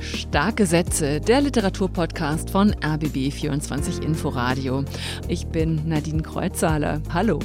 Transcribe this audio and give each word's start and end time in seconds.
Starke 0.00 0.66
Sätze, 0.66 1.20
der 1.20 1.40
Literaturpodcast 1.40 2.50
von 2.50 2.72
RBB24 2.74 4.02
Inforadio. 4.04 4.84
Ich 5.26 5.46
bin 5.48 5.88
Nadine 5.88 6.22
Kreuzhaler. 6.22 7.00
Hallo. 7.12 7.40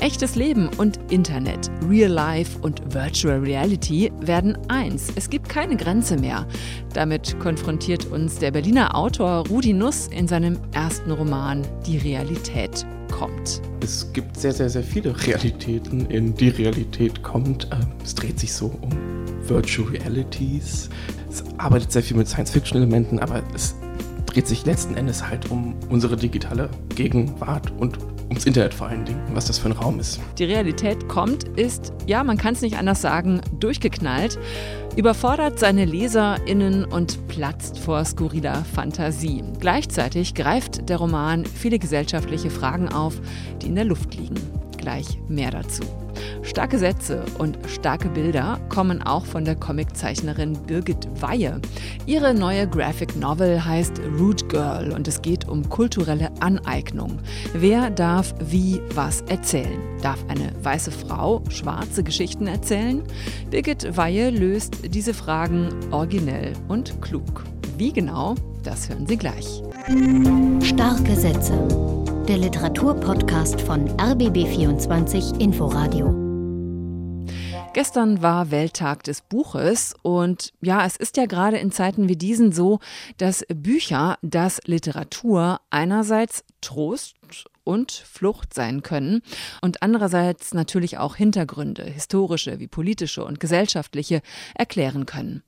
Echtes 0.00 0.34
Leben 0.36 0.70
und 0.78 0.98
Internet, 1.10 1.70
Real 1.88 2.10
Life 2.10 2.58
und 2.60 2.94
Virtual 2.94 3.38
Reality 3.38 4.10
werden 4.20 4.56
eins. 4.68 5.12
Es 5.14 5.28
gibt 5.28 5.50
keine 5.50 5.76
Grenze 5.76 6.16
mehr. 6.16 6.46
Damit 6.94 7.38
konfrontiert 7.38 8.06
uns 8.06 8.38
der 8.38 8.50
Berliner 8.50 8.96
Autor 8.96 9.46
Rudi 9.48 9.74
Nuss 9.74 10.06
in 10.06 10.26
seinem 10.26 10.58
ersten 10.72 11.10
Roman 11.10 11.66
Die 11.86 11.98
Realität 11.98 12.86
kommt. 13.12 13.60
Es 13.82 14.10
gibt 14.12 14.38
sehr, 14.38 14.52
sehr, 14.52 14.70
sehr 14.70 14.82
viele 14.82 15.14
Realitäten, 15.26 16.06
in 16.06 16.34
die 16.34 16.48
Realität 16.48 17.22
kommt. 17.22 17.68
Ähm, 17.70 17.92
es 18.02 18.14
dreht 18.14 18.40
sich 18.40 18.52
so 18.52 18.66
um 18.80 19.13
Virtual 19.48 19.88
Realities. 19.88 20.88
Es 21.28 21.44
arbeitet 21.58 21.92
sehr 21.92 22.02
viel 22.02 22.16
mit 22.16 22.28
Science-Fiction-Elementen, 22.28 23.18
aber 23.18 23.42
es 23.54 23.74
dreht 24.26 24.46
sich 24.46 24.64
letzten 24.66 24.96
Endes 24.96 25.26
halt 25.26 25.50
um 25.50 25.74
unsere 25.88 26.16
digitale 26.16 26.68
Gegenwart 26.94 27.72
und 27.78 27.98
ums 28.28 28.46
Internet 28.46 28.74
vor 28.74 28.88
allen 28.88 29.04
Dingen, 29.04 29.20
was 29.32 29.46
das 29.46 29.58
für 29.58 29.68
ein 29.68 29.72
Raum 29.72 30.00
ist. 30.00 30.20
Die 30.38 30.44
Realität 30.44 31.08
kommt, 31.08 31.44
ist, 31.56 31.92
ja, 32.06 32.24
man 32.24 32.36
kann 32.36 32.54
es 32.54 32.62
nicht 32.62 32.76
anders 32.76 33.00
sagen, 33.00 33.40
durchgeknallt, 33.60 34.38
überfordert 34.96 35.58
seine 35.58 35.84
LeserInnen 35.84 36.84
und 36.84 37.28
platzt 37.28 37.78
vor 37.78 38.04
skurriler 38.04 38.64
Fantasie. 38.74 39.44
Gleichzeitig 39.60 40.34
greift 40.34 40.88
der 40.88 40.96
Roman 40.96 41.44
viele 41.44 41.78
gesellschaftliche 41.78 42.50
Fragen 42.50 42.88
auf, 42.88 43.20
die 43.62 43.66
in 43.66 43.74
der 43.74 43.84
Luft 43.84 44.14
liegen. 44.14 44.36
Gleich 44.84 45.18
mehr 45.28 45.50
dazu. 45.50 45.82
Starke 46.42 46.78
Sätze 46.78 47.24
und 47.38 47.58
starke 47.66 48.10
Bilder 48.10 48.60
kommen 48.68 49.00
auch 49.00 49.24
von 49.24 49.46
der 49.46 49.56
Comiczeichnerin 49.56 50.52
Birgit 50.66 51.08
Weihe. 51.22 51.58
Ihre 52.04 52.34
neue 52.34 52.68
Graphic 52.68 53.16
Novel 53.16 53.64
heißt 53.64 53.98
Root 54.18 54.46
Girl 54.50 54.92
und 54.92 55.08
es 55.08 55.22
geht 55.22 55.48
um 55.48 55.66
kulturelle 55.70 56.30
Aneignung. 56.40 57.18
Wer 57.54 57.88
darf 57.88 58.34
wie 58.40 58.78
was 58.94 59.22
erzählen? 59.22 59.80
Darf 60.02 60.22
eine 60.28 60.52
weiße 60.62 60.90
Frau 60.90 61.42
schwarze 61.48 62.02
Geschichten 62.04 62.46
erzählen? 62.46 63.02
Birgit 63.48 63.96
Weihe 63.96 64.28
löst 64.28 64.94
diese 64.94 65.14
Fragen 65.14 65.70
originell 65.92 66.52
und 66.68 67.00
klug. 67.00 67.44
Wie 67.78 67.90
genau, 67.90 68.34
das 68.62 68.90
hören 68.90 69.06
Sie 69.06 69.16
gleich. 69.16 69.62
Starke 70.62 71.16
Sätze 71.16 72.03
der 72.28 72.38
Literaturpodcast 72.38 73.60
von 73.60 73.86
RBB24 73.98 75.40
Inforadio. 75.40 76.06
Gestern 77.74 78.22
war 78.22 78.50
Welttag 78.50 79.02
des 79.02 79.20
Buches 79.20 79.94
und 80.00 80.54
ja, 80.62 80.86
es 80.86 80.96
ist 80.96 81.18
ja 81.18 81.26
gerade 81.26 81.58
in 81.58 81.70
Zeiten 81.70 82.08
wie 82.08 82.16
diesen 82.16 82.50
so, 82.52 82.78
dass 83.18 83.44
Bücher, 83.54 84.16
dass 84.22 84.60
Literatur 84.64 85.60
einerseits 85.68 86.44
Trost 86.62 87.14
und 87.64 87.92
Flucht 87.92 88.54
sein 88.54 88.82
können 88.82 89.22
und 89.60 89.82
andererseits 89.82 90.54
natürlich 90.54 90.98
auch 90.98 91.16
Hintergründe, 91.16 91.82
historische 91.84 92.60
wie 92.60 92.68
politische 92.68 93.24
und 93.24 93.40
gesellschaftliche, 93.40 94.22
erklären 94.54 95.04
können. 95.04 95.42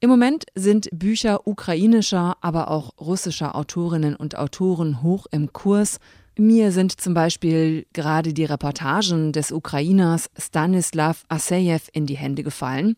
Im 0.00 0.08
Moment 0.08 0.44
sind 0.54 0.88
Bücher 0.92 1.46
ukrainischer, 1.46 2.36
aber 2.40 2.70
auch 2.70 2.98
russischer 3.00 3.54
Autorinnen 3.54 4.14
und 4.14 4.36
Autoren 4.36 5.02
hoch 5.02 5.26
im 5.30 5.52
Kurs. 5.52 5.98
Mir 6.38 6.72
sind 6.72 6.98
zum 6.98 7.12
Beispiel 7.12 7.86
gerade 7.92 8.32
die 8.32 8.46
Reportagen 8.46 9.32
des 9.32 9.52
Ukrainers 9.52 10.30
Stanislav 10.38 11.24
Asejew 11.28 11.80
in 11.92 12.06
die 12.06 12.16
Hände 12.16 12.42
gefallen. 12.42 12.96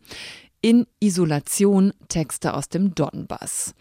In 0.65 0.87
Isolation 0.99 1.93
Texte 2.09 2.55
aus 2.55 2.71
dem 2.71 2.95
Donbass. 2.95 3.75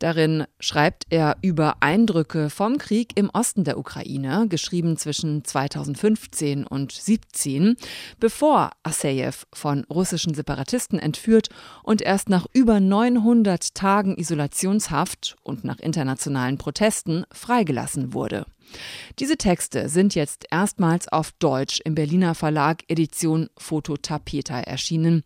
Darin 0.00 0.46
schreibt 0.58 1.06
er 1.10 1.36
über 1.42 1.76
Eindrücke 1.78 2.50
vom 2.50 2.76
Krieg 2.78 3.12
im 3.14 3.30
Osten 3.30 3.62
der 3.62 3.78
Ukraine, 3.78 4.48
geschrieben 4.48 4.96
zwischen 4.96 5.44
2015 5.44 6.66
und 6.66 6.90
2017, 6.90 7.76
bevor 8.18 8.72
Asejew 8.82 9.44
von 9.52 9.84
russischen 9.84 10.34
Separatisten 10.34 10.98
entführt 10.98 11.50
und 11.84 12.02
erst 12.02 12.28
nach 12.28 12.46
über 12.52 12.80
900 12.80 13.72
Tagen 13.76 14.16
Isolationshaft 14.16 15.36
und 15.44 15.62
nach 15.62 15.78
internationalen 15.78 16.58
Protesten 16.58 17.26
freigelassen 17.32 18.12
wurde. 18.12 18.44
Diese 19.20 19.36
Texte 19.36 19.88
sind 19.88 20.16
jetzt 20.16 20.46
erstmals 20.50 21.06
auf 21.06 21.30
Deutsch 21.38 21.80
im 21.84 21.94
Berliner 21.94 22.34
Verlag 22.34 22.82
Edition 22.88 23.50
Fototapeta 23.56 24.58
erschienen 24.58 25.22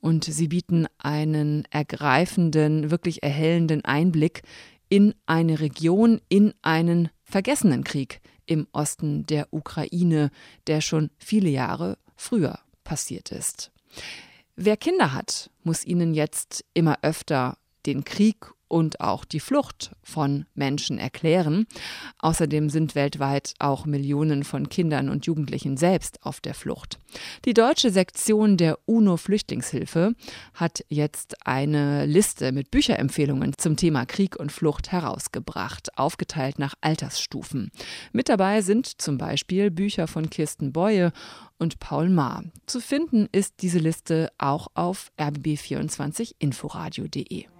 und 0.00 0.24
sie 0.24 0.48
bieten 0.48 0.86
einen 0.98 1.64
ergreifenden, 1.70 2.90
wirklich 2.90 3.22
erhellenden 3.22 3.84
Einblick 3.84 4.42
in 4.88 5.14
eine 5.26 5.60
Region, 5.60 6.20
in 6.28 6.54
einen 6.62 7.10
vergessenen 7.24 7.84
Krieg 7.84 8.20
im 8.46 8.66
Osten 8.72 9.26
der 9.26 9.48
Ukraine, 9.52 10.30
der 10.66 10.80
schon 10.80 11.10
viele 11.18 11.50
Jahre 11.50 11.98
früher 12.16 12.58
passiert 12.84 13.30
ist. 13.30 13.70
Wer 14.56 14.76
Kinder 14.76 15.12
hat, 15.12 15.50
muss 15.62 15.84
ihnen 15.84 16.14
jetzt 16.14 16.64
immer 16.74 16.98
öfter 17.02 17.58
den 17.86 18.04
Krieg 18.04 18.52
und 18.68 19.00
auch 19.00 19.24
die 19.24 19.40
Flucht 19.40 19.92
von 20.02 20.46
Menschen 20.54 20.98
erklären. 20.98 21.66
Außerdem 22.18 22.70
sind 22.70 22.94
weltweit 22.94 23.54
auch 23.58 23.86
Millionen 23.86 24.44
von 24.44 24.68
Kindern 24.68 25.08
und 25.08 25.26
Jugendlichen 25.26 25.76
selbst 25.76 26.24
auf 26.24 26.40
der 26.40 26.54
Flucht. 26.54 26.98
Die 27.44 27.54
deutsche 27.54 27.90
Sektion 27.90 28.56
der 28.56 28.78
UNO-Flüchtlingshilfe 28.86 30.14
hat 30.54 30.84
jetzt 30.88 31.46
eine 31.46 32.06
Liste 32.06 32.52
mit 32.52 32.70
Bücherempfehlungen 32.70 33.54
zum 33.56 33.76
Thema 33.76 34.06
Krieg 34.06 34.38
und 34.38 34.52
Flucht 34.52 34.92
herausgebracht, 34.92 35.98
aufgeteilt 35.98 36.58
nach 36.58 36.74
Altersstufen. 36.80 37.70
Mit 38.12 38.28
dabei 38.28 38.62
sind 38.62 39.00
zum 39.00 39.18
Beispiel 39.18 39.70
Bücher 39.70 40.06
von 40.06 40.30
Kirsten 40.30 40.72
Beue 40.72 41.12
und 41.58 41.80
Paul 41.80 42.08
Maar. 42.08 42.44
Zu 42.66 42.80
finden 42.80 43.28
ist 43.32 43.62
diese 43.62 43.78
Liste 43.78 44.30
auch 44.38 44.68
auf 44.74 45.10
rbb24inforadio.de. 45.18 47.57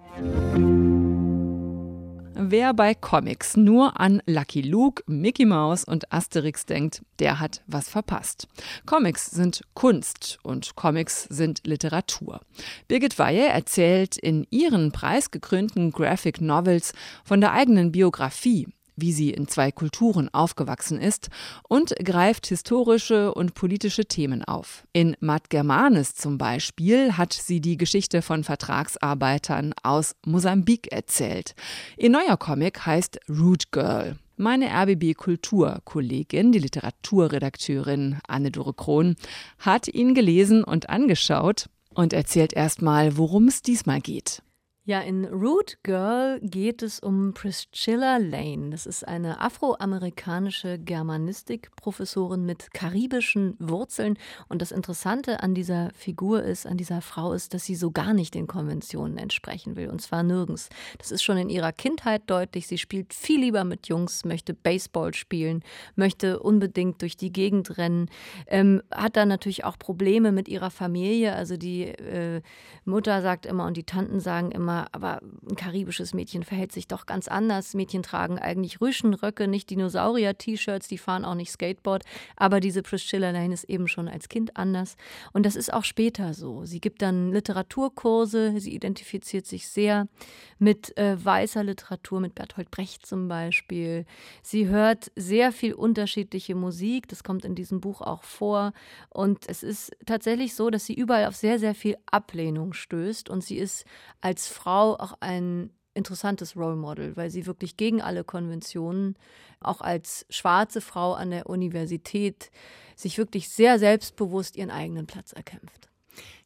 Wer 2.51 2.73
bei 2.73 2.95
Comics 2.95 3.57
nur 3.57 4.01
an 4.01 4.23
Lucky 4.27 4.63
Luke, 4.63 5.03
Mickey 5.07 5.45
Mouse 5.45 5.85
und 5.85 6.11
Asterix 6.13 6.65
denkt, 6.65 7.03
der 7.19 7.41
hat 7.41 7.63
was 7.67 7.91
verpasst. 7.91 8.49
Comics 8.87 9.27
sind 9.27 9.63
Kunst 9.75 10.39
und 10.43 10.75
Comics 10.75 11.25
sind 11.25 11.67
Literatur. 11.67 12.41
Birgit 12.87 13.19
Weihe 13.19 13.49
erzählt 13.49 14.17
in 14.17 14.47
ihren 14.51 14.93
preisgekrönten 14.93 15.91
Graphic 15.91 16.41
Novels 16.41 16.95
von 17.23 17.41
der 17.41 17.53
eigenen 17.53 17.93
Biografie, 17.93 18.69
wie 19.01 19.13
sie 19.13 19.31
in 19.31 19.49
zwei 19.49 19.73
Kulturen 19.73 20.29
aufgewachsen 20.33 21.01
ist 21.01 21.29
und 21.69 21.95
greift 22.05 22.47
historische 22.47 23.33
und 23.35 23.55
politische 23.55 24.07
Themen 24.07 24.45
auf. 24.45 24.85
In 24.93 25.17
Mad 25.21 25.45
Germanes 25.49 26.15
zum 26.15 26.39
Beispiel 26.39 27.17
hat 27.17 27.33
sie 27.33 27.61
die 27.61 27.77
Geschichte 27.77 28.23
von 28.23 28.45
Vertragsarbeitern 28.45 29.75
aus 29.83 30.15
Mosambik 30.27 30.93
erzählt. 30.93 31.55
Ihr 31.97 32.11
neuer 32.11 32.37
Comic 32.37 32.87
heißt 32.87 33.21
Root 33.29 33.73
Girl. 33.73 34.17
Meine 34.37 34.69
RBB 34.71 35.15
Kultur-Kollegin, 35.17 36.53
die 36.53 36.61
Literaturredakteurin 36.61 38.19
Anne-Dore 38.29 38.73
Krohn, 38.73 39.17
hat 39.59 39.89
ihn 39.89 40.15
gelesen 40.15 40.63
und 40.63 40.89
angeschaut 40.89 41.69
und 41.93 42.13
erzählt 42.13 42.53
erstmal, 42.53 43.17
worum 43.17 43.49
es 43.49 43.63
diesmal 43.63 44.01
geht. 44.01 44.43
Ja, 44.89 45.01
in 45.01 45.27
Root 45.27 45.77
Girl 45.83 46.41
geht 46.41 46.83
es 46.83 46.99
um 46.99 47.35
Priscilla 47.35 48.17
Lane. 48.17 48.71
Das 48.71 48.87
ist 48.87 49.07
eine 49.07 49.39
afroamerikanische 49.39 50.79
Germanistikprofessorin 50.79 52.47
mit 52.47 52.73
karibischen 52.73 53.55
Wurzeln. 53.59 54.17
Und 54.49 54.63
das 54.63 54.73
Interessante 54.73 55.43
an 55.43 55.55
dieser 55.55 55.91
Figur 55.91 56.43
ist, 56.43 56.67
an 56.67 56.79
dieser 56.79 57.03
Frau 57.03 57.35
ist, 57.35 57.53
dass 57.53 57.67
sie 57.67 57.75
so 57.75 57.91
gar 57.91 58.15
nicht 58.15 58.33
den 58.33 58.47
Konventionen 58.47 59.19
entsprechen 59.19 59.77
will. 59.77 59.91
Und 59.91 60.01
zwar 60.01 60.23
nirgends. 60.23 60.71
Das 60.97 61.11
ist 61.11 61.23
schon 61.23 61.37
in 61.37 61.51
ihrer 61.51 61.73
Kindheit 61.73 62.23
deutlich. 62.25 62.67
Sie 62.67 62.79
spielt 62.79 63.13
viel 63.13 63.41
lieber 63.41 63.65
mit 63.65 63.89
Jungs, 63.89 64.25
möchte 64.25 64.55
Baseball 64.55 65.13
spielen, 65.13 65.63
möchte 65.97 66.41
unbedingt 66.41 67.03
durch 67.03 67.19
die 67.19 67.31
Gegend 67.31 67.77
rennen, 67.77 68.09
ähm, 68.47 68.81
hat 68.91 69.17
dann 69.17 69.29
natürlich 69.29 69.65
auch 69.67 69.79
Probleme 69.79 70.33
mit 70.33 70.49
ihrer 70.49 70.71
Familie. 70.71 71.35
Also 71.35 71.59
die 71.59 71.83
äh, 71.89 72.41
Mutter 72.87 73.21
sagt 73.21 73.45
immer 73.45 73.67
und 73.67 73.77
die 73.77 73.85
Tanten 73.85 74.21
sagen 74.21 74.51
immer, 74.51 74.78
aber 74.93 75.21
ein 75.49 75.57
karibisches 75.57 76.15
Mädchen 76.15 76.43
verhält 76.45 76.73
sich 76.73 76.87
doch 76.87 77.07
ganz 77.07 77.29
anders. 77.29 77.75
Mädchen 77.75 78.03
tragen 78.03 78.39
eigentlich 78.39 78.81
Rüschenröcke, 78.81 79.49
nicht 79.49 79.71
Dinosaurier-T-Shirts, 79.71 80.89
die 80.89 80.99
fahren 80.99 81.25
auch 81.25 81.35
nicht 81.35 81.51
Skateboard. 81.51 82.05
Aber 82.37 82.61
diese 82.61 82.83
Priscilla 82.83 83.31
Lane 83.31 83.55
ist 83.55 83.65
eben 83.65 83.89
schon 83.89 84.09
als 84.09 84.29
Kind 84.29 84.57
anders. 84.57 84.97
Und 85.33 85.45
das 85.45 85.57
ist 85.57 85.73
auch 85.73 85.85
später 85.85 86.35
so. 86.35 86.65
Sie 86.65 86.81
gibt 86.81 87.03
dann 87.03 87.33
Literaturkurse, 87.33 88.61
sie 88.61 88.75
identifiziert 88.75 89.47
sich 89.47 89.69
sehr 89.69 90.09
mit 90.59 90.97
äh, 90.97 91.23
weißer 91.23 91.65
Literatur, 91.65 92.21
mit 92.21 92.35
Bertolt 92.35 92.71
Brecht 92.71 93.07
zum 93.07 93.29
Beispiel. 93.29 94.07
Sie 94.43 94.69
hört 94.69 95.11
sehr 95.17 95.53
viel 95.53 95.75
unterschiedliche 95.75 96.55
Musik, 96.55 97.09
das 97.09 97.25
kommt 97.25 97.45
in 97.45 97.55
diesem 97.55 97.81
Buch 97.81 98.01
auch 98.01 98.23
vor. 98.23 98.73
Und 99.11 99.49
es 99.49 99.63
ist 99.63 99.93
tatsächlich 100.07 100.55
so, 100.55 100.71
dass 100.71 100.87
sie 100.87 100.95
überall 100.95 101.27
auf 101.27 101.37
sehr, 101.37 101.59
sehr 101.59 101.75
viel 101.75 101.97
Ablehnung 102.07 102.73
stößt. 102.73 103.29
Und 103.29 103.43
sie 103.43 103.57
ist 103.59 103.85
als 104.21 104.49
Frau 104.49 104.68
auch 104.69 105.15
ein 105.21 105.71
interessantes 105.95 106.57
Role 106.57 106.77
Model, 106.77 107.17
weil 107.17 107.31
sie 107.31 107.47
wirklich 107.47 107.77
gegen 107.77 108.01
alle 108.01 108.25
Konventionen, 108.25 109.17
auch 109.61 109.81
als 109.81 110.27
schwarze 110.31 110.81
Frau 110.81 111.15
an 111.15 111.31
der 111.31 111.49
Universität, 111.49 112.51
sich 112.95 113.19
wirklich 113.19 113.49
sehr 113.49 113.79
selbstbewusst 113.79 114.57
ihren 114.57 114.71
eigenen 114.71 115.07
Platz 115.07 115.33
erkämpft. 115.33 115.88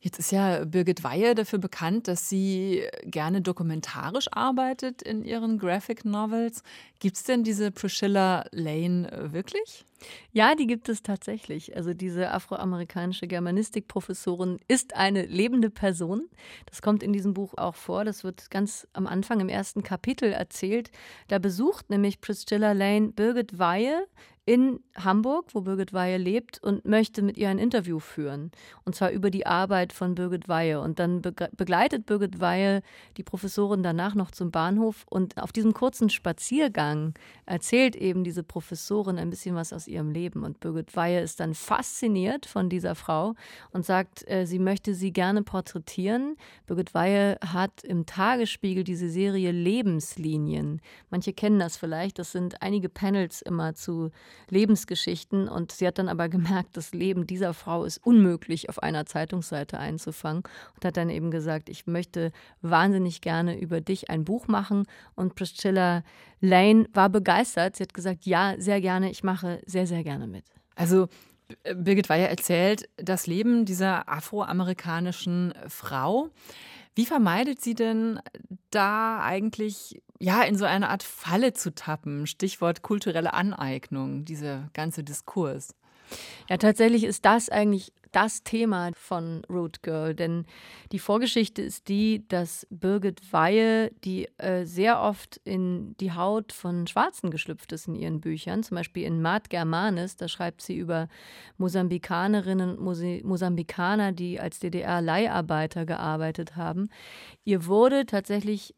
Jetzt 0.00 0.18
ist 0.18 0.32
ja 0.32 0.64
Birgit 0.64 1.04
Weihe 1.04 1.34
dafür 1.34 1.60
bekannt, 1.60 2.08
dass 2.08 2.28
sie 2.28 2.82
gerne 3.04 3.40
dokumentarisch 3.40 4.26
arbeitet 4.32 5.02
in 5.02 5.24
ihren 5.24 5.58
Graphic 5.58 6.04
Novels. 6.04 6.62
Gibt 6.98 7.16
es 7.16 7.24
denn 7.24 7.44
diese 7.44 7.70
Priscilla 7.70 8.44
Lane 8.50 9.10
äh, 9.12 9.32
wirklich? 9.32 9.84
Ja, 10.32 10.54
die 10.54 10.66
gibt 10.66 10.88
es 10.88 11.02
tatsächlich. 11.02 11.76
Also 11.76 11.94
diese 11.94 12.30
afroamerikanische 12.30 13.26
Germanistikprofessorin 13.26 14.58
ist 14.66 14.96
eine 14.96 15.24
lebende 15.26 15.70
Person. 15.70 16.28
Das 16.66 16.82
kommt 16.82 17.02
in 17.02 17.12
diesem 17.12 17.34
Buch 17.34 17.54
auch 17.56 17.76
vor. 17.76 18.04
Das 18.04 18.24
wird 18.24 18.50
ganz 18.50 18.86
am 18.92 19.06
Anfang 19.06 19.40
im 19.40 19.48
ersten 19.48 19.82
Kapitel 19.82 20.32
erzählt. 20.32 20.90
Da 21.28 21.38
besucht 21.38 21.90
nämlich 21.90 22.20
Priscilla 22.20 22.72
Lane 22.72 23.08
Birgit 23.08 23.58
Weihe 23.58 24.06
in 24.44 24.80
Hamburg, 24.96 25.54
wo 25.54 25.60
Birgit 25.60 25.92
Weihe 25.92 26.18
lebt, 26.18 26.60
und 26.62 26.84
möchte 26.84 27.22
mit 27.22 27.36
ihr 27.36 27.48
ein 27.48 27.58
Interview 27.58 28.00
führen. 28.00 28.50
Und 28.84 28.96
zwar 28.96 29.10
über 29.10 29.30
die 29.30 29.46
Arbeit 29.46 29.92
von 29.92 30.16
Birgit 30.16 30.48
Weihe. 30.48 30.80
Und 30.80 30.98
dann 30.98 31.22
begleitet 31.22 32.06
Birgit 32.06 32.40
Weihe 32.40 32.82
die 33.16 33.22
Professorin 33.22 33.84
danach 33.84 34.16
noch 34.16 34.32
zum 34.32 34.50
Bahnhof. 34.50 35.06
Und 35.08 35.40
auf 35.40 35.52
diesem 35.52 35.74
kurzen 35.74 36.10
Spaziergang 36.10 37.14
erzählt 37.46 37.94
eben 37.94 38.24
diese 38.24 38.42
Professorin 38.42 39.16
ein 39.16 39.30
bisschen 39.30 39.54
was 39.54 39.72
aus 39.72 39.86
ihrem 39.86 40.10
Leben. 40.10 40.42
Und 40.42 40.58
Birgit 40.58 40.96
Weihe 40.96 41.20
ist 41.20 41.38
dann 41.38 41.54
fasziniert 41.54 42.46
von 42.46 42.68
dieser 42.68 42.96
Frau 42.96 43.34
und 43.70 43.86
sagt, 43.86 44.28
äh, 44.28 44.44
sie 44.44 44.58
möchte 44.58 44.94
sie 44.94 45.12
gerne 45.12 45.44
porträtieren. 45.44 46.36
Birgit 46.66 46.94
Weihe 46.94 47.38
hat 47.46 47.84
im 47.84 48.06
Tagesspiegel 48.06 48.82
diese 48.82 49.08
Serie 49.08 49.52
Lebenslinien. 49.52 50.80
Manche 51.10 51.32
kennen 51.32 51.60
das 51.60 51.76
vielleicht. 51.76 52.18
Das 52.18 52.32
sind 52.32 52.60
einige 52.60 52.88
Panels 52.88 53.40
immer 53.40 53.74
zu 53.74 54.10
Lebensgeschichten 54.48 55.48
und 55.48 55.72
sie 55.72 55.86
hat 55.86 55.98
dann 55.98 56.08
aber 56.08 56.28
gemerkt, 56.28 56.76
das 56.76 56.92
Leben 56.92 57.26
dieser 57.26 57.54
Frau 57.54 57.84
ist 57.84 57.98
unmöglich 57.98 58.68
auf 58.68 58.82
einer 58.82 59.06
Zeitungsseite 59.06 59.78
einzufangen 59.78 60.42
und 60.74 60.84
hat 60.84 60.96
dann 60.96 61.10
eben 61.10 61.30
gesagt, 61.30 61.68
ich 61.68 61.86
möchte 61.86 62.32
wahnsinnig 62.60 63.20
gerne 63.20 63.58
über 63.58 63.80
dich 63.80 64.10
ein 64.10 64.24
Buch 64.24 64.48
machen 64.48 64.86
und 65.14 65.34
Priscilla 65.34 66.02
Lane 66.40 66.86
war 66.92 67.08
begeistert. 67.08 67.76
Sie 67.76 67.82
hat 67.82 67.94
gesagt, 67.94 68.26
ja, 68.26 68.54
sehr 68.58 68.80
gerne, 68.80 69.10
ich 69.10 69.22
mache 69.22 69.60
sehr, 69.66 69.86
sehr 69.86 70.02
gerne 70.02 70.26
mit. 70.26 70.44
Also 70.74 71.08
Birgit 71.74 72.08
Weiher 72.08 72.30
erzählt 72.30 72.88
das 72.96 73.26
Leben 73.26 73.64
dieser 73.64 74.08
afroamerikanischen 74.08 75.54
Frau. 75.68 76.30
Wie 76.94 77.06
vermeidet 77.06 77.60
sie 77.60 77.74
denn 77.74 78.20
da 78.70 79.20
eigentlich 79.22 80.02
ja 80.22 80.42
in 80.42 80.56
so 80.56 80.64
eine 80.64 80.88
Art 80.88 81.02
Falle 81.02 81.52
zu 81.52 81.74
tappen? 81.74 82.26
Stichwort 82.26 82.82
kulturelle 82.82 83.34
Aneignung, 83.34 84.24
dieser 84.24 84.70
ganze 84.72 85.02
Diskurs. 85.02 85.74
Ja, 86.48 86.58
tatsächlich 86.58 87.04
ist 87.04 87.24
das 87.24 87.48
eigentlich 87.48 87.92
das 88.12 88.44
Thema 88.44 88.90
von 88.94 89.42
Root 89.48 89.82
Girl, 89.82 90.14
denn 90.14 90.44
die 90.92 90.98
Vorgeschichte 90.98 91.62
ist 91.62 91.88
die, 91.88 92.28
dass 92.28 92.66
Birgit 92.68 93.32
Weihe, 93.32 93.90
die 94.04 94.28
äh, 94.36 94.66
sehr 94.66 95.00
oft 95.00 95.40
in 95.44 95.96
die 95.96 96.12
Haut 96.12 96.52
von 96.52 96.86
Schwarzen 96.86 97.30
geschlüpft 97.30 97.72
ist 97.72 97.88
in 97.88 97.94
ihren 97.94 98.20
Büchern, 98.20 98.62
zum 98.62 98.76
Beispiel 98.76 99.04
in 99.04 99.22
Mad 99.22 99.46
Germanis, 99.48 100.16
da 100.16 100.28
schreibt 100.28 100.60
sie 100.60 100.76
über 100.76 101.08
Mosambikanerinnen 101.56 102.76
und 102.76 103.24
Mosambikaner, 103.24 104.12
die 104.12 104.38
als 104.38 104.58
DDR-Leiharbeiter 104.58 105.86
gearbeitet 105.86 106.54
haben. 106.54 106.90
Ihr 107.44 107.64
wurde 107.64 108.04
tatsächlich 108.04 108.74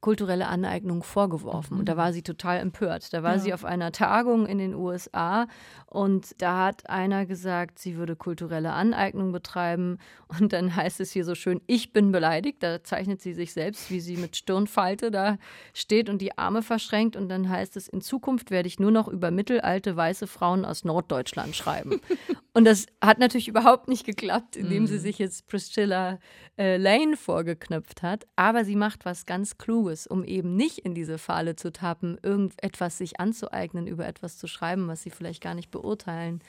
kulturelle 0.00 0.46
Aneignung 0.46 1.02
vorgeworfen. 1.02 1.78
Und 1.78 1.88
da 1.88 1.94
mhm. 1.94 1.98
war 1.98 2.12
sie 2.12 2.22
total 2.22 2.58
empört. 2.58 3.12
Da 3.12 3.22
war 3.22 3.34
ja. 3.34 3.38
sie 3.38 3.54
auf 3.54 3.64
einer 3.64 3.90
Tagung 3.90 4.46
in 4.46 4.58
den 4.58 4.74
USA 4.74 5.46
und 5.90 6.40
da 6.42 6.66
hat 6.66 6.90
einer 6.90 7.24
gesagt, 7.24 7.78
sie 7.78 7.96
würde 7.96 8.14
kulturelle 8.14 8.72
Aneignung 8.72 9.32
betreiben. 9.32 9.98
Und 10.38 10.52
dann 10.52 10.76
heißt 10.76 11.00
es 11.00 11.10
hier 11.12 11.24
so 11.24 11.34
schön, 11.34 11.62
ich 11.66 11.94
bin 11.94 12.12
beleidigt. 12.12 12.62
Da 12.62 12.84
zeichnet 12.84 13.22
sie 13.22 13.32
sich 13.32 13.54
selbst, 13.54 13.90
wie 13.90 14.00
sie 14.00 14.18
mit 14.18 14.36
Stirnfalte 14.36 15.10
da 15.10 15.38
steht 15.72 16.10
und 16.10 16.20
die 16.20 16.36
Arme 16.36 16.60
verschränkt. 16.60 17.16
Und 17.16 17.30
dann 17.30 17.48
heißt 17.48 17.76
es, 17.76 17.88
in 17.88 18.02
Zukunft 18.02 18.50
werde 18.50 18.68
ich 18.68 18.78
nur 18.78 18.90
noch 18.90 19.08
über 19.08 19.30
mittelalte 19.30 19.96
weiße 19.96 20.26
Frauen 20.26 20.66
aus 20.66 20.84
Norddeutschland 20.84 21.56
schreiben. 21.56 22.02
und 22.52 22.66
das 22.66 22.84
hat 23.02 23.18
natürlich 23.18 23.48
überhaupt 23.48 23.88
nicht 23.88 24.04
geklappt, 24.04 24.56
indem 24.56 24.86
sie 24.86 24.96
mhm. 24.96 25.00
sich 25.00 25.18
jetzt 25.18 25.46
Priscilla 25.46 26.18
äh, 26.58 26.76
Lane 26.76 27.16
vorgeknöpft 27.16 28.02
hat. 28.02 28.26
Aber 28.36 28.66
sie 28.66 28.76
macht 28.76 29.06
was 29.06 29.24
ganz 29.24 29.56
Kluges, 29.56 29.87
um 30.06 30.24
eben 30.24 30.54
nicht 30.56 30.78
in 30.78 30.94
diese 30.94 31.18
Falle 31.18 31.56
zu 31.56 31.72
tappen, 31.72 32.18
irgendetwas 32.22 32.98
sich 32.98 33.20
anzueignen, 33.20 33.86
über 33.86 34.06
etwas 34.06 34.38
zu 34.38 34.46
schreiben, 34.46 34.88
was 34.88 35.02
sie 35.02 35.10
vielleicht 35.10 35.42
gar 35.42 35.54
nicht 35.54 35.70
beurteilen 35.70 36.40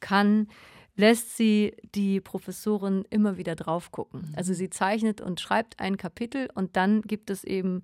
kann 0.00 0.48
lässt 0.98 1.36
sie 1.36 1.76
die 1.94 2.20
Professorin 2.20 3.04
immer 3.08 3.38
wieder 3.38 3.54
drauf 3.54 3.92
gucken. 3.92 4.22
Mhm. 4.28 4.34
Also 4.36 4.52
sie 4.52 4.68
zeichnet 4.68 5.20
und 5.20 5.40
schreibt 5.40 5.78
ein 5.78 5.96
Kapitel 5.96 6.48
und 6.54 6.76
dann 6.76 7.02
gibt 7.02 7.30
es 7.30 7.44
eben 7.44 7.82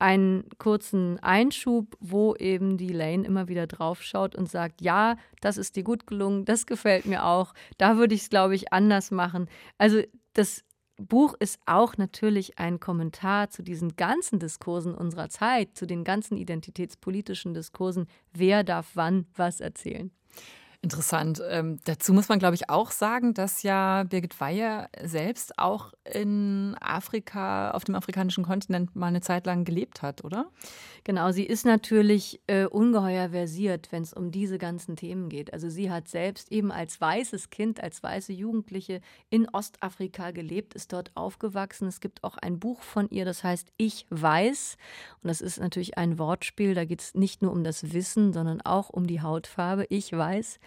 einen 0.00 0.44
kurzen 0.58 1.18
Einschub, 1.20 1.96
wo 2.00 2.34
eben 2.34 2.76
die 2.76 2.92
Lane 2.92 3.24
immer 3.24 3.48
wieder 3.48 3.66
drauf 3.66 4.02
schaut 4.02 4.34
und 4.34 4.48
sagt, 4.48 4.80
ja, 4.80 5.16
das 5.40 5.56
ist 5.56 5.76
dir 5.76 5.84
gut 5.84 6.06
gelungen, 6.06 6.44
das 6.44 6.66
gefällt 6.66 7.06
mir 7.06 7.24
auch, 7.24 7.54
da 7.78 7.96
würde 7.96 8.14
ich 8.14 8.22
es, 8.22 8.30
glaube 8.30 8.54
ich, 8.54 8.72
anders 8.72 9.10
machen. 9.10 9.48
Also 9.76 10.02
das 10.34 10.64
Buch 10.98 11.34
ist 11.38 11.60
auch 11.66 11.96
natürlich 11.96 12.58
ein 12.58 12.80
Kommentar 12.80 13.50
zu 13.50 13.62
diesen 13.62 13.94
ganzen 13.96 14.38
Diskursen 14.40 14.94
unserer 14.94 15.28
Zeit, 15.28 15.76
zu 15.76 15.86
den 15.86 16.02
ganzen 16.04 16.36
identitätspolitischen 16.36 17.54
Diskursen. 17.54 18.06
Wer 18.32 18.64
darf 18.64 18.90
wann 18.94 19.26
was 19.34 19.60
erzählen? 19.60 20.10
Interessant. 20.80 21.42
Ähm, 21.50 21.80
dazu 21.86 22.12
muss 22.12 22.28
man, 22.28 22.38
glaube 22.38 22.54
ich, 22.54 22.70
auch 22.70 22.92
sagen, 22.92 23.34
dass 23.34 23.64
ja 23.64 24.04
Birgit 24.04 24.40
Weiher 24.40 24.88
selbst 25.02 25.58
auch 25.58 25.92
in 26.04 26.76
Afrika, 26.80 27.72
auf 27.72 27.82
dem 27.82 27.96
afrikanischen 27.96 28.44
Kontinent 28.44 28.94
mal 28.94 29.08
eine 29.08 29.20
Zeit 29.20 29.44
lang 29.46 29.64
gelebt 29.64 30.02
hat, 30.02 30.22
oder? 30.22 30.46
Genau, 31.02 31.32
sie 31.32 31.42
ist 31.42 31.66
natürlich 31.66 32.40
äh, 32.46 32.66
ungeheuer 32.66 33.30
versiert, 33.30 33.88
wenn 33.90 34.04
es 34.04 34.12
um 34.12 34.30
diese 34.30 34.56
ganzen 34.56 34.94
Themen 34.94 35.28
geht. 35.28 35.52
Also 35.52 35.68
sie 35.68 35.90
hat 35.90 36.06
selbst 36.06 36.52
eben 36.52 36.70
als 36.70 37.00
weißes 37.00 37.50
Kind, 37.50 37.82
als 37.82 38.00
weiße 38.04 38.32
Jugendliche 38.32 39.00
in 39.30 39.48
Ostafrika 39.48 40.30
gelebt, 40.30 40.74
ist 40.74 40.92
dort 40.92 41.10
aufgewachsen. 41.16 41.88
Es 41.88 42.00
gibt 42.00 42.22
auch 42.22 42.36
ein 42.36 42.60
Buch 42.60 42.82
von 42.82 43.10
ihr, 43.10 43.24
das 43.24 43.42
heißt 43.42 43.72
Ich 43.78 44.06
weiß. 44.10 44.76
Und 45.24 45.28
das 45.28 45.40
ist 45.40 45.58
natürlich 45.58 45.98
ein 45.98 46.20
Wortspiel. 46.20 46.74
Da 46.74 46.84
geht 46.84 47.00
es 47.00 47.14
nicht 47.14 47.42
nur 47.42 47.50
um 47.50 47.64
das 47.64 47.92
Wissen, 47.92 48.32
sondern 48.32 48.60
auch 48.60 48.90
um 48.90 49.08
die 49.08 49.22
Hautfarbe. 49.22 49.86
Ich 49.88 50.12
weiß. 50.12 50.60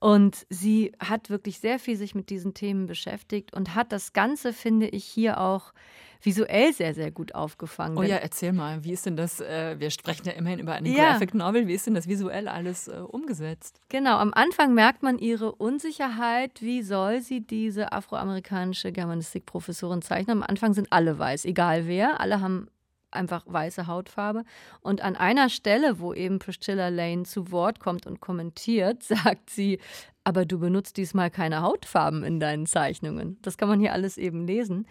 Und 0.00 0.46
sie 0.50 0.92
hat 0.98 1.30
wirklich 1.30 1.60
sehr 1.60 1.78
viel 1.78 1.96
sich 1.96 2.14
mit 2.14 2.28
diesen 2.28 2.52
Themen 2.52 2.86
beschäftigt 2.86 3.54
und 3.54 3.74
hat 3.74 3.90
das 3.90 4.12
Ganze, 4.12 4.52
finde 4.52 4.86
ich, 4.86 5.04
hier 5.04 5.40
auch 5.40 5.72
visuell 6.20 6.72
sehr, 6.72 6.94
sehr 6.94 7.10
gut 7.10 7.34
aufgefangen. 7.34 7.96
Oh 7.96 8.02
ja, 8.02 8.16
erzähl 8.16 8.52
mal, 8.52 8.84
wie 8.84 8.92
ist 8.92 9.06
denn 9.06 9.16
das? 9.16 9.40
Äh, 9.40 9.76
wir 9.78 9.90
sprechen 9.90 10.26
ja 10.26 10.32
immerhin 10.32 10.58
über 10.58 10.74
eine 10.74 10.88
ja. 10.88 11.12
Graphic 11.12 11.34
Novel. 11.34 11.66
Wie 11.66 11.74
ist 11.74 11.86
denn 11.86 11.94
das 11.94 12.08
visuell 12.08 12.48
alles 12.48 12.88
äh, 12.88 12.92
umgesetzt? 12.92 13.80
Genau, 13.88 14.16
am 14.18 14.32
Anfang 14.34 14.74
merkt 14.74 15.02
man 15.02 15.18
ihre 15.18 15.54
Unsicherheit. 15.54 16.60
Wie 16.60 16.82
soll 16.82 17.20
sie 17.20 17.40
diese 17.40 17.92
afroamerikanische 17.92 18.92
Germanistikprofessorin 18.92 20.02
zeichnen? 20.02 20.42
Am 20.42 20.42
Anfang 20.42 20.74
sind 20.74 20.88
alle 20.90 21.18
weiß, 21.18 21.44
egal 21.44 21.86
wer. 21.86 22.20
Alle 22.20 22.40
haben 22.40 22.68
einfach 23.14 23.44
weiße 23.46 23.86
Hautfarbe. 23.86 24.44
Und 24.80 25.02
an 25.02 25.16
einer 25.16 25.48
Stelle, 25.48 25.98
wo 26.00 26.12
eben 26.12 26.38
Priscilla 26.38 26.88
Lane 26.88 27.24
zu 27.24 27.50
Wort 27.50 27.80
kommt 27.80 28.06
und 28.06 28.20
kommentiert, 28.20 29.02
sagt 29.04 29.50
sie, 29.50 29.78
aber 30.24 30.46
du 30.46 30.58
benutzt 30.58 30.96
diesmal 30.96 31.30
keine 31.30 31.62
Hautfarben 31.62 32.24
in 32.24 32.40
deinen 32.40 32.66
Zeichnungen. 32.66 33.38
Das 33.42 33.58
kann 33.58 33.68
man 33.68 33.80
hier 33.80 33.92
alles 33.92 34.16
eben 34.16 34.46
lesen. 34.46 34.86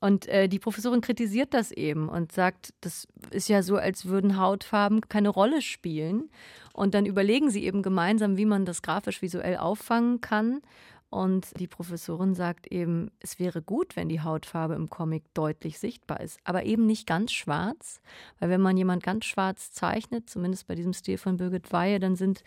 Und 0.00 0.28
äh, 0.28 0.48
die 0.48 0.58
Professorin 0.58 1.00
kritisiert 1.00 1.54
das 1.54 1.72
eben 1.72 2.10
und 2.10 2.30
sagt, 2.30 2.74
das 2.82 3.08
ist 3.30 3.48
ja 3.48 3.62
so, 3.62 3.76
als 3.76 4.04
würden 4.04 4.38
Hautfarben 4.38 5.00
keine 5.08 5.30
Rolle 5.30 5.62
spielen. 5.62 6.28
Und 6.74 6.92
dann 6.92 7.06
überlegen 7.06 7.50
sie 7.50 7.64
eben 7.64 7.82
gemeinsam, 7.82 8.36
wie 8.36 8.44
man 8.44 8.66
das 8.66 8.82
grafisch 8.82 9.22
visuell 9.22 9.56
auffangen 9.56 10.20
kann. 10.20 10.60
Und 11.08 11.58
die 11.60 11.68
Professorin 11.68 12.34
sagt 12.34 12.66
eben, 12.66 13.10
es 13.20 13.38
wäre 13.38 13.62
gut, 13.62 13.96
wenn 13.96 14.08
die 14.08 14.20
Hautfarbe 14.20 14.74
im 14.74 14.90
Comic 14.90 15.22
deutlich 15.34 15.78
sichtbar 15.78 16.20
ist, 16.20 16.38
aber 16.44 16.64
eben 16.64 16.86
nicht 16.86 17.06
ganz 17.06 17.32
schwarz, 17.32 18.00
weil 18.38 18.50
wenn 18.50 18.60
man 18.60 18.76
jemand 18.76 19.02
ganz 19.02 19.24
schwarz 19.24 19.70
zeichnet, 19.70 20.28
zumindest 20.28 20.66
bei 20.66 20.74
diesem 20.74 20.92
Stil 20.92 21.16
von 21.16 21.36
Birgit 21.36 21.72
Weihe, 21.72 22.00
dann 22.00 22.16
sind 22.16 22.42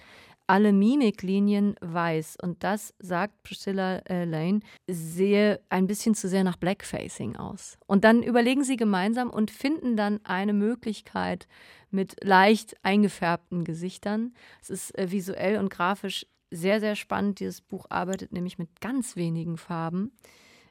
alle 0.50 0.74
Mimiklinien 0.74 1.76
weiß. 1.80 2.38
Und 2.42 2.64
das 2.64 2.96
sagt 2.98 3.44
Priscilla 3.44 3.98
äh, 4.10 4.26
Lane, 4.26 4.62
sehe 4.88 5.62
ein 5.70 5.86
bisschen 5.86 6.16
zu 6.16 6.28
sehr 6.28 6.44
nach 6.44 6.58
Blackfacing 6.58 7.36
aus. 7.36 7.78
Und 7.86 8.04
dann 8.04 8.24
überlegen 8.24 8.64
sie 8.64 8.76
gemeinsam 8.76 9.30
und 9.30 9.52
finden 9.52 9.96
dann 9.96 10.20
eine 10.26 10.54
Möglichkeit 10.54 11.48
mit 11.92 12.24
leicht 12.24 12.76
eingefärbten 12.82 13.64
Gesichtern. 13.64 14.34
Es 14.60 14.72
ist 14.72 14.98
äh, 14.98 15.12
visuell 15.12 15.60
und 15.60 15.70
grafisch 15.70 16.26
sehr, 16.52 16.80
sehr 16.80 16.96
spannend. 16.96 17.40
Dieses 17.40 17.62
Buch 17.62 17.86
arbeitet 17.90 18.32
nämlich 18.32 18.58
mit 18.58 18.82
ganz 18.82 19.16
wenigen 19.16 19.58
Farben. 19.58 20.12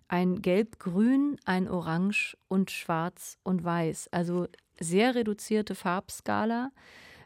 Ein 0.08 0.40
Gelb-Grün, 0.40 1.38
ein 1.44 1.68
Orange 1.68 2.37
und 2.49 2.70
Schwarz 2.70 3.38
und 3.42 3.64
Weiß. 3.64 4.08
Also 4.12 4.47
sehr 4.80 5.14
reduzierte 5.14 5.75
Farbskala 5.75 6.70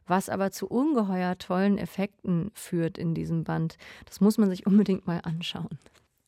was 0.07 0.29
aber 0.29 0.51
zu 0.51 0.67
ungeheuer 0.69 1.39
tollen 1.39 1.79
Effekten 1.79 2.51
führt 2.55 2.99
in 2.99 3.15
diesem 3.15 3.45
Band. 3.45 3.77
Das 4.05 4.21
muss 4.21 4.39
man 4.39 4.51
sich 4.51 4.67
unbedingt 4.67 5.07
mal 5.07 5.21
anschauen. 5.23 5.79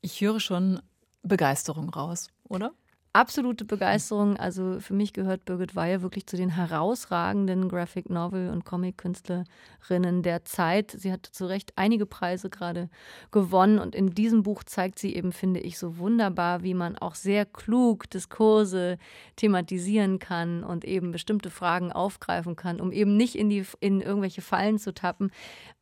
Ich 0.01 0.21
höre 0.21 0.41
schon 0.41 0.81
Begeisterung 1.23 1.89
raus, 1.89 2.29
oder? 2.49 2.73
Absolute 3.15 3.65
Begeisterung. 3.65 4.37
Also 4.37 4.81
für 4.81 4.93
mich 4.93 5.13
gehört 5.13 5.45
Birgit 5.45 5.77
Weihe 5.77 6.03
wirklich 6.03 6.27
zu 6.27 6.37
den 6.37 6.51
herausragenden 6.51 7.69
Graphic 7.69 8.11
Novel 8.11 8.51
und 8.51 8.65
Comic-Künstlerinnen 8.65 10.23
der 10.23 10.45
Zeit. 10.45 10.91
Sie 10.91 11.13
hat 11.13 11.25
zu 11.25 11.47
Recht 11.47 11.73
einige 11.77 12.07
Preise 12.07 12.51
gerade 12.51 12.91
gewonnen 13.31 13.79
und 13.79 13.95
in 13.95 14.11
diesem 14.11 14.43
Buch 14.43 14.65
zeigt 14.65 14.99
sie 14.99 15.15
eben, 15.15 15.33
finde 15.33 15.61
ich, 15.61 15.79
so 15.79 15.99
wunderbar, 15.99 16.63
wie 16.65 16.75
man 16.75 16.99
auch 16.99 17.15
sehr 17.15 17.47
klug 17.47 18.11
Diskurse 18.11 18.99
thematisieren 19.37 20.19
kann 20.19 20.65
und 20.65 20.85
eben 20.85 21.13
bestimmte 21.13 21.51
Fragen 21.51 21.93
aufgreifen 21.93 22.57
kann, 22.57 22.81
um 22.81 22.91
eben 22.91 23.17
nicht 23.17 23.37
in, 23.37 23.49
die, 23.49 23.65
in 23.79 24.01
irgendwelche 24.01 24.43
Fallen 24.43 24.79
zu 24.79 24.93
tappen. 24.93 25.31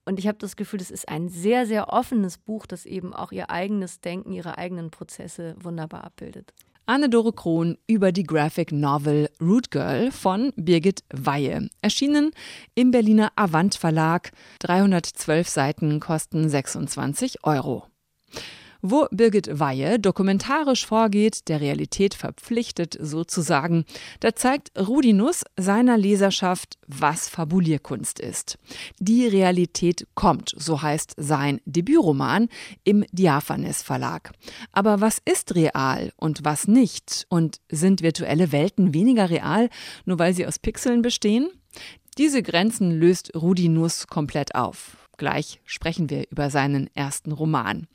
Und 0.05 0.19
ich 0.19 0.27
habe 0.27 0.39
das 0.39 0.57
Gefühl, 0.57 0.81
das 0.81 0.91
ist 0.91 1.09
ein 1.09 1.29
sehr, 1.31 1.65
sehr 1.67 1.89
offenes 1.89 2.37
Buch, 2.37 2.67
das 2.67 2.85
eben 2.85 3.15
auch 3.15 3.33
ihr 3.33 3.49
eigenes 3.51 4.01
Denken, 4.01 4.33
ihre 4.33 4.59
eigenen 4.59 4.91
Prozesse 4.91 5.55
wunderbar 5.61 6.05
abbildet. 6.05 6.53
Anne-Dore 6.87 7.33
Krohn 7.33 7.79
über 7.87 8.13
die 8.13 8.25
Graphic 8.25 8.73
Novel 8.73 9.29
Root 9.41 9.71
Girl 9.71 10.11
von 10.11 10.53
Birgit 10.57 11.05
Weihe. 11.13 11.69
Erschienen 11.81 12.33
im 12.75 12.91
Berliner 12.91 13.33
Avant 13.37 13.75
Verlag. 13.75 14.33
312 14.61 15.49
Seiten 15.49 16.01
kosten 16.01 16.49
26 16.49 17.45
Euro 17.45 17.87
wo 18.83 19.07
Birgit 19.11 19.59
Weihe 19.59 19.99
dokumentarisch 19.99 20.85
vorgeht, 20.85 21.49
der 21.49 21.61
Realität 21.61 22.15
verpflichtet 22.15 22.99
sozusagen. 23.01 23.85
Da 24.21 24.35
zeigt 24.35 24.73
Rudi 24.79 25.13
Nuss 25.13 25.45
seiner 25.57 25.97
Leserschaft, 25.97 26.79
was 26.89 27.29
Fabulierkunst 27.29 28.19
ist. 28.19 28.59
Die 28.99 29.27
Realität 29.27 30.07
kommt, 30.15 30.53
so 30.57 30.83
heißt 30.83 31.15
sein 31.17 31.61
Debütroman 31.65 32.49
im 32.85 33.05
Diaphanes 33.13 33.83
Verlag. 33.83 34.33
Aber 34.73 35.01
was 35.01 35.19
ist 35.25 35.55
real 35.55 36.13
und 36.17 36.45
was 36.45 36.67
nicht? 36.67 37.27
Und 37.29 37.61
sind 37.71 38.03
virtuelle 38.03 38.53
Welten 38.53 38.93
weniger 38.93 39.31
real, 39.31 39.71
nur 40.05 40.19
weil 40.19 40.35
sie 40.35 40.47
aus 40.47 40.59
Pixeln 40.59 41.03
bestehen? 41.03 41.49
Diese 42.19 42.43
Grenzen 42.43 42.91
löst 42.91 43.35
Rudi 43.35 43.69
Nuss 43.69 44.07
komplett 44.07 44.55
auf. 44.55 45.02
Gleich 45.19 45.61
sprechen 45.65 46.11
wir 46.11 46.25
über 46.31 46.51
seinen 46.51 46.89
ersten 46.95 47.33
Roman. 47.33 47.87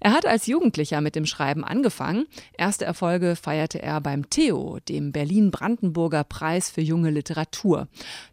Er 0.00 0.12
hat 0.12 0.26
als 0.26 0.46
Jugendlicher 0.46 1.00
mit 1.00 1.14
dem 1.14 1.26
Schreiben 1.26 1.64
angefangen. 1.64 2.26
Erste 2.56 2.84
Erfolge 2.84 3.36
feierte 3.36 3.80
er 3.80 4.00
beim 4.00 4.30
Theo, 4.30 4.78
dem 4.88 5.12
Berlin-Brandenburger 5.12 6.24
Preis 6.24 6.70
für 6.70 6.80
junge 6.80 7.10
Literatur. 7.10 7.88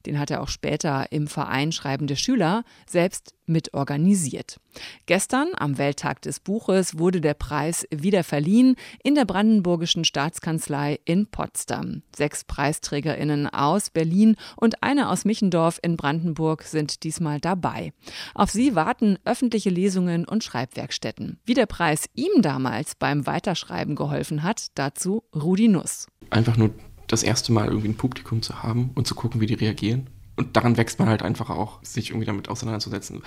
Den 0.05 0.19
hat 0.19 0.31
er 0.31 0.41
auch 0.41 0.47
später 0.47 1.11
im 1.11 1.27
Verein 1.27 1.71
Schreibende 1.71 2.15
Schüler 2.15 2.63
selbst 2.87 3.33
mitorganisiert. 3.49 4.59
Gestern, 5.05 5.49
am 5.57 5.77
Welttag 5.77 6.21
des 6.21 6.39
Buches, 6.39 6.97
wurde 6.97 7.19
der 7.19 7.33
Preis 7.33 7.85
wieder 7.89 8.23
verliehen 8.23 8.75
in 9.03 9.15
der 9.15 9.25
Brandenburgischen 9.25 10.05
Staatskanzlei 10.05 10.99
in 11.05 11.27
Potsdam. 11.27 12.03
Sechs 12.15 12.43
PreisträgerInnen 12.43 13.47
aus 13.47 13.89
Berlin 13.89 14.35
und 14.55 14.83
eine 14.83 15.09
aus 15.09 15.25
Michendorf 15.25 15.79
in 15.81 15.97
Brandenburg 15.97 16.63
sind 16.63 17.03
diesmal 17.03 17.39
dabei. 17.39 17.91
Auf 18.33 18.51
sie 18.51 18.75
warten 18.75 19.17
öffentliche 19.25 19.69
Lesungen 19.69 20.25
und 20.25 20.43
Schreibwerkstätten. 20.43 21.39
Wie 21.45 21.53
der 21.53 21.65
Preis 21.65 22.05
ihm 22.13 22.41
damals 22.41 22.95
beim 22.95 23.25
Weiterschreiben 23.25 23.95
geholfen 23.95 24.43
hat, 24.43 24.67
dazu 24.75 25.23
Rudi 25.35 25.67
Nuss. 25.67 26.07
Einfach 26.29 26.57
nur 26.57 26.71
das 27.07 27.23
erste 27.23 27.51
Mal 27.51 27.67
irgendwie 27.67 27.89
ein 27.89 27.97
Publikum 27.97 28.41
zu 28.41 28.61
haben 28.61 28.91
und 28.95 29.07
zu 29.07 29.15
gucken, 29.15 29.41
wie 29.41 29.47
die 29.47 29.55
reagieren 29.55 30.09
und 30.39 30.55
daran 30.55 30.77
wächst 30.77 30.99
man 30.99 31.09
halt 31.09 31.21
einfach 31.21 31.49
auch, 31.49 31.83
sich 31.83 32.11
irgendwie 32.11 32.25
damit 32.25 32.47
auseinanderzusetzen. 32.47 33.23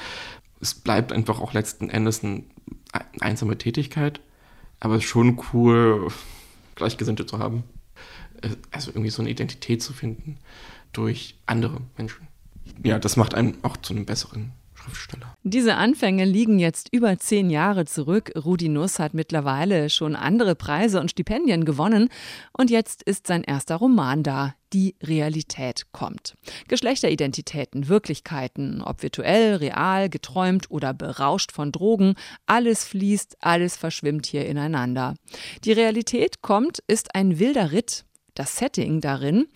Es 0.60 0.74
bleibt 0.74 1.12
einfach 1.12 1.40
auch 1.40 1.52
letzten 1.52 1.90
Endes 1.90 2.24
eine 2.24 2.42
einsame 3.20 3.58
Tätigkeit, 3.58 4.20
aber 4.80 4.94
es 4.94 5.04
ist 5.04 5.10
schon 5.10 5.38
cool, 5.52 6.08
Gleichgesinnte 6.74 7.26
zu 7.26 7.38
haben. 7.38 7.64
Äh, 8.40 8.56
also 8.70 8.92
irgendwie 8.92 9.10
so 9.10 9.20
eine 9.20 9.28
Identität 9.30 9.82
zu 9.82 9.92
finden 9.92 10.38
durch 10.94 11.36
andere 11.44 11.82
Menschen. 11.98 12.28
Ja, 12.82 12.98
das 12.98 13.18
macht 13.18 13.34
einen 13.34 13.58
auch 13.62 13.76
zu 13.76 13.92
einem 13.92 14.06
besseren 14.06 14.52
Schriftsteller. 14.82 15.36
Diese 15.42 15.76
Anfänge 15.76 16.24
liegen 16.24 16.58
jetzt 16.58 16.88
über 16.92 17.18
zehn 17.18 17.50
Jahre 17.50 17.84
zurück. 17.84 18.32
Rudi 18.36 18.68
Nuss 18.68 18.98
hat 18.98 19.14
mittlerweile 19.14 19.90
schon 19.90 20.16
andere 20.16 20.54
Preise 20.54 21.00
und 21.00 21.10
Stipendien 21.10 21.64
gewonnen. 21.64 22.08
Und 22.52 22.70
jetzt 22.70 23.02
ist 23.02 23.26
sein 23.26 23.44
erster 23.44 23.76
Roman 23.76 24.22
da. 24.22 24.54
Die 24.72 24.96
Realität 25.02 25.92
kommt. 25.92 26.34
Geschlechteridentitäten, 26.68 27.88
Wirklichkeiten, 27.88 28.82
ob 28.82 29.02
virtuell, 29.02 29.56
real, 29.56 30.08
geträumt 30.08 30.70
oder 30.70 30.94
berauscht 30.94 31.52
von 31.52 31.72
Drogen, 31.72 32.14
alles 32.46 32.84
fließt, 32.84 33.36
alles 33.40 33.76
verschwimmt 33.76 34.24
hier 34.24 34.46
ineinander. 34.46 35.14
Die 35.64 35.72
Realität 35.72 36.40
kommt 36.40 36.78
ist 36.86 37.14
ein 37.14 37.38
wilder 37.38 37.72
Ritt. 37.72 38.06
Das 38.34 38.56
Setting 38.56 39.02
darin 39.02 39.46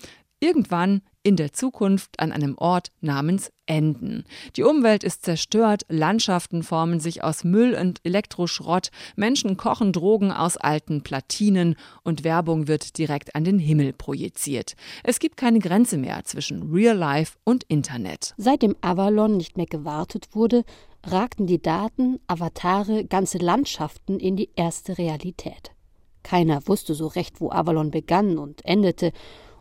irgendwann 0.41 1.03
in 1.27 1.35
der 1.35 1.53
Zukunft 1.53 2.21
an 2.21 2.31
einem 2.31 2.57
Ort 2.57 2.93
namens 3.01 3.51
Enden. 3.67 4.23
Die 4.55 4.63
Umwelt 4.63 5.03
ist 5.03 5.25
zerstört, 5.25 5.83
Landschaften 5.89 6.63
formen 6.63 7.01
sich 7.01 7.25
aus 7.25 7.43
Müll 7.43 7.75
und 7.75 7.99
Elektroschrott, 8.05 8.91
Menschen 9.17 9.57
kochen 9.57 9.93
Drogen 9.93 10.31
aus 10.31 10.57
alten 10.57 11.03
Platinen 11.03 11.75
und 12.05 12.23
Werbung 12.23 12.69
wird 12.69 12.97
direkt 12.97 13.35
an 13.35 13.43
den 13.43 13.59
Himmel 13.59 13.93
projiziert. 13.93 14.75
Es 15.03 15.19
gibt 15.19 15.37
keine 15.37 15.59
Grenze 15.59 15.99
mehr 15.99 16.23
zwischen 16.23 16.71
Real 16.71 16.97
Life 16.97 17.37
und 17.43 17.65
Internet. 17.65 18.33
Seit 18.37 18.63
dem 18.63 18.77
Avalon 18.81 19.37
nicht 19.37 19.57
mehr 19.57 19.67
gewartet 19.67 20.29
wurde, 20.31 20.63
ragten 21.05 21.49
die 21.49 21.61
Daten, 21.61 22.21
Avatare, 22.29 23.05
ganze 23.05 23.39
Landschaften 23.39 24.21
in 24.21 24.37
die 24.37 24.51
erste 24.55 24.97
Realität. 24.97 25.73
Keiner 26.23 26.69
wusste 26.69 26.95
so 26.95 27.09
recht, 27.09 27.41
wo 27.41 27.51
Avalon 27.51 27.91
begann 27.91 28.39
und 28.39 28.65
endete, 28.65 29.13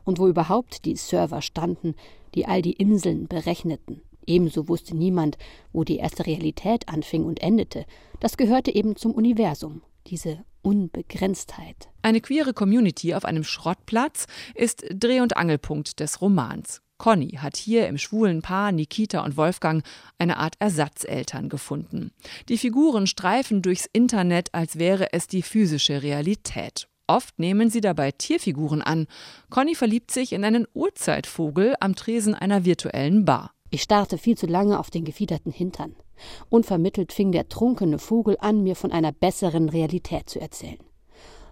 und 0.05 0.19
wo 0.19 0.27
überhaupt 0.27 0.85
die 0.85 0.95
Server 0.95 1.41
standen, 1.41 1.95
die 2.33 2.45
all 2.45 2.61
die 2.61 2.73
Inseln 2.73 3.27
berechneten. 3.27 4.01
Ebenso 4.27 4.67
wusste 4.67 4.95
niemand, 4.95 5.37
wo 5.73 5.83
die 5.83 5.97
erste 5.97 6.25
Realität 6.25 6.87
anfing 6.87 7.25
und 7.25 7.41
endete. 7.41 7.85
Das 8.19 8.37
gehörte 8.37 8.73
eben 8.73 8.95
zum 8.95 9.11
Universum, 9.11 9.81
diese 10.07 10.43
Unbegrenztheit. 10.61 11.89
Eine 12.01 12.21
queere 12.21 12.53
Community 12.53 13.13
auf 13.13 13.25
einem 13.25 13.43
Schrottplatz 13.43 14.25
ist 14.55 14.83
Dreh- 14.89 15.21
und 15.21 15.37
Angelpunkt 15.37 15.99
des 15.99 16.21
Romans. 16.21 16.81
Conny 16.97 17.31
hat 17.31 17.57
hier 17.57 17.87
im 17.87 17.97
schwulen 17.97 18.41
Paar 18.41 18.71
Nikita 18.71 19.23
und 19.23 19.35
Wolfgang 19.35 19.85
eine 20.17 20.37
Art 20.37 20.55
Ersatzeltern 20.59 21.49
gefunden. 21.49 22.11
Die 22.47 22.57
Figuren 22.57 23.05
streifen 23.05 23.61
durchs 23.61 23.85
Internet, 23.91 24.53
als 24.53 24.79
wäre 24.79 25.11
es 25.11 25.27
die 25.27 25.41
physische 25.41 26.03
Realität. 26.03 26.87
Oft 27.07 27.37
nehmen 27.37 27.69
sie 27.69 27.81
dabei 27.81 28.11
Tierfiguren 28.11 28.81
an. 28.81 29.07
Conny 29.49 29.75
verliebt 29.75 30.11
sich 30.11 30.33
in 30.33 30.43
einen 30.43 30.67
Urzeitvogel 30.73 31.75
am 31.79 31.95
Tresen 31.95 32.33
einer 32.33 32.65
virtuellen 32.65 33.25
Bar. 33.25 33.51
Ich 33.69 33.83
starrte 33.83 34.17
viel 34.17 34.37
zu 34.37 34.47
lange 34.47 34.79
auf 34.79 34.89
den 34.89 35.05
gefiederten 35.05 35.51
Hintern. 35.51 35.95
Unvermittelt 36.49 37.13
fing 37.13 37.31
der 37.31 37.49
trunkene 37.49 37.99
Vogel 37.99 38.37
an, 38.39 38.63
mir 38.63 38.75
von 38.75 38.91
einer 38.91 39.11
besseren 39.11 39.69
Realität 39.69 40.29
zu 40.29 40.39
erzählen. 40.39 40.79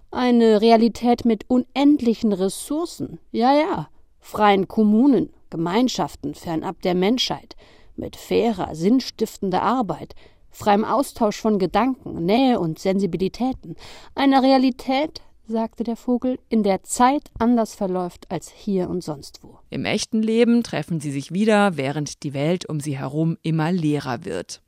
Eine 0.10 0.62
Realität 0.62 1.26
mit 1.26 1.50
unendlichen 1.50 2.34
Ressourcen. 2.34 3.20
Ja, 3.32 3.54
ja. 3.54 3.90
Freien 4.20 4.68
Kommunen, 4.68 5.34
Gemeinschaften 5.50 6.34
fernab 6.34 6.82
der 6.82 6.96
Menschheit, 6.96 7.56
mit 7.96 8.16
fairer, 8.16 8.74
sinnstiftender 8.74 9.62
Arbeit, 9.62 10.16
freiem 10.50 10.86
Austausch 10.86 11.42
von 11.42 11.60
Gedanken, 11.60 12.26
Nähe 12.26 12.60
und 12.60 12.80
Sensibilitäten. 12.80 13.76
Eine 14.16 14.42
Realität, 14.42 15.22
sagte 15.48 15.84
der 15.84 15.96
Vogel, 15.96 16.40
in 16.50 16.64
der 16.64 16.84
Zeit 16.84 17.30
anders 17.38 17.76
verläuft 17.76 18.32
als 18.32 18.50
hier 18.50 18.90
und 18.90 19.04
sonst 19.04 19.40
wo. 19.42 19.60
Im 19.70 19.86
echten 19.86 20.22
Leben 20.22 20.64
treffen 20.64 21.00
sie 21.00 21.12
sich 21.12 21.32
wieder, 21.34 21.78
während 21.78 22.24
die 22.24 22.34
Welt 22.34 22.68
um 22.68 22.80
sie 22.80 22.98
herum 22.98 23.38
immer 23.42 23.72
leerer 23.72 24.26
wird. 24.26 24.62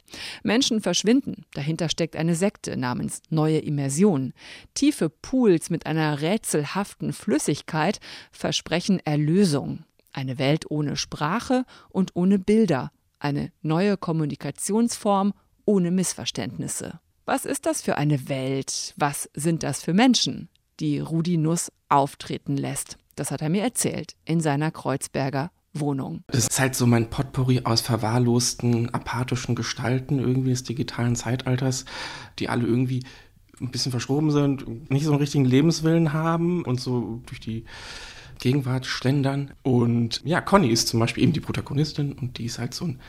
Menschen 0.44 0.82
verschwinden, 0.82 1.46
dahinter 1.54 1.90
steckt 1.90 2.16
eine 2.16 2.36
Sekte 2.36 2.78
namens 2.78 3.22
Neue 3.30 3.60
Immersion. 3.60 4.34
Tiefe 4.74 5.10
Pools 5.10 5.70
mit 5.70 5.86
einer 5.86 6.22
rätselhaften 6.22 7.14
Flüssigkeit 7.14 8.00
versprechen 8.32 9.00
Erlösung. 9.04 9.84
Eine 10.14 10.38
Welt 10.38 10.70
ohne 10.70 10.96
Sprache 10.96 11.66
und 11.90 12.16
ohne 12.16 12.40
Bilder, 12.40 12.92
eine 13.20 13.52
neue 13.62 13.98
Kommunikationsform 13.98 15.34
ohne 15.66 15.92
Missverständnisse. 15.92 17.00
Was 17.26 17.46
ist 17.46 17.66
das 17.66 17.82
für 17.82 17.98
eine 17.98 18.30
Welt? 18.30 18.94
Was 18.98 19.30
sind 19.34 19.64
das 19.64 19.82
für 19.82 19.94
Menschen? 19.94 20.50
Die 20.80 21.00
Rudi 21.00 21.38
Nuss 21.38 21.72
auftreten 21.90 22.58
lässt. 22.58 22.98
Das 23.16 23.32
hat 23.32 23.42
er 23.42 23.50
mir 23.50 23.64
erzählt 23.64 24.16
in 24.26 24.42
seiner 24.42 24.72
Kreuzberger 24.72 25.52
Wohnung. 25.74 26.24
Das 26.28 26.48
ist 26.48 26.60
halt 26.60 26.76
so 26.76 26.86
mein 26.86 27.10
Potpourri 27.10 27.62
aus 27.66 27.82
verwahrlosten, 27.82 28.94
apathischen 28.94 29.56
Gestalten 29.56 30.20
irgendwie 30.20 30.52
des 30.52 30.64
digitalen 30.64 31.16
Zeitalters, 31.16 31.86
die 32.40 32.50
alle 32.50 32.66
irgendwie 32.66 33.04
ein 33.62 33.72
bisschen 33.72 33.92
verschroben 33.92 34.32
sind, 34.32 34.90
nicht 34.90 35.06
so 35.06 35.12
einen 35.12 35.20
richtigen 35.20 35.46
Lebenswillen 35.46 36.14
haben 36.14 36.64
und 36.64 36.80
so 36.80 37.22
durch 37.26 37.40
die 37.40 37.66
Gegenwart 38.40 38.86
schlendern. 38.86 39.54
Und 39.64 40.22
ja, 40.26 40.42
Conny 40.42 40.70
ist 40.70 40.88
zum 40.88 41.00
Beispiel 41.00 41.24
eben 41.24 41.34
die 41.34 41.40
Protagonistin 41.40 42.14
und 42.14 42.38
die 42.38 42.46
ist 42.46 42.60
halt 42.60 42.74
so 42.74 42.86
ein 42.86 43.00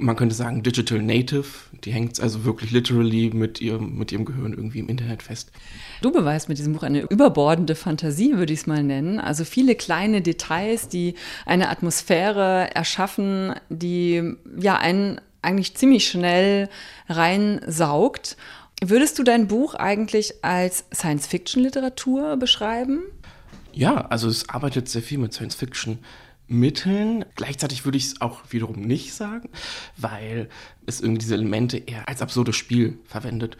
man 0.00 0.16
könnte 0.16 0.34
sagen, 0.34 0.62
Digital 0.62 1.00
Native. 1.00 1.46
Die 1.84 1.92
hängt 1.92 2.20
also 2.20 2.44
wirklich 2.44 2.70
literally 2.70 3.30
mit 3.32 3.60
ihrem, 3.60 3.96
mit 3.96 4.12
ihrem 4.12 4.24
Gehirn 4.24 4.52
irgendwie 4.52 4.80
im 4.80 4.88
Internet 4.88 5.22
fest. 5.22 5.52
Du 6.02 6.10
beweist 6.10 6.48
mit 6.48 6.58
diesem 6.58 6.72
Buch 6.72 6.82
eine 6.82 7.02
überbordende 7.02 7.74
Fantasie, 7.74 8.36
würde 8.36 8.52
ich 8.52 8.60
es 8.60 8.66
mal 8.66 8.82
nennen. 8.82 9.20
Also 9.20 9.44
viele 9.44 9.74
kleine 9.74 10.22
Details, 10.22 10.88
die 10.88 11.14
eine 11.46 11.68
Atmosphäre 11.68 12.74
erschaffen, 12.74 13.54
die 13.68 14.34
ja 14.58 14.76
einen 14.76 15.20
eigentlich 15.42 15.76
ziemlich 15.76 16.08
schnell 16.08 16.68
reinsaugt. 17.08 18.36
Würdest 18.82 19.18
du 19.18 19.22
dein 19.22 19.46
Buch 19.46 19.74
eigentlich 19.74 20.42
als 20.42 20.84
Science-Fiction-Literatur 20.94 22.36
beschreiben? 22.36 23.02
Ja, 23.72 24.06
also 24.06 24.28
es 24.28 24.48
arbeitet 24.48 24.88
sehr 24.88 25.02
viel 25.02 25.18
mit 25.18 25.32
Science-Fiction. 25.32 25.98
Mitteln. 26.50 27.24
Gleichzeitig 27.36 27.84
würde 27.84 27.96
ich 27.96 28.06
es 28.06 28.20
auch 28.20 28.42
wiederum 28.50 28.80
nicht 28.80 29.14
sagen, 29.14 29.48
weil 29.96 30.48
es 30.84 31.00
irgendwie 31.00 31.20
diese 31.20 31.34
Elemente 31.34 31.78
eher 31.78 32.08
als 32.08 32.22
absurdes 32.22 32.56
Spiel 32.56 32.98
verwendet. 33.04 33.56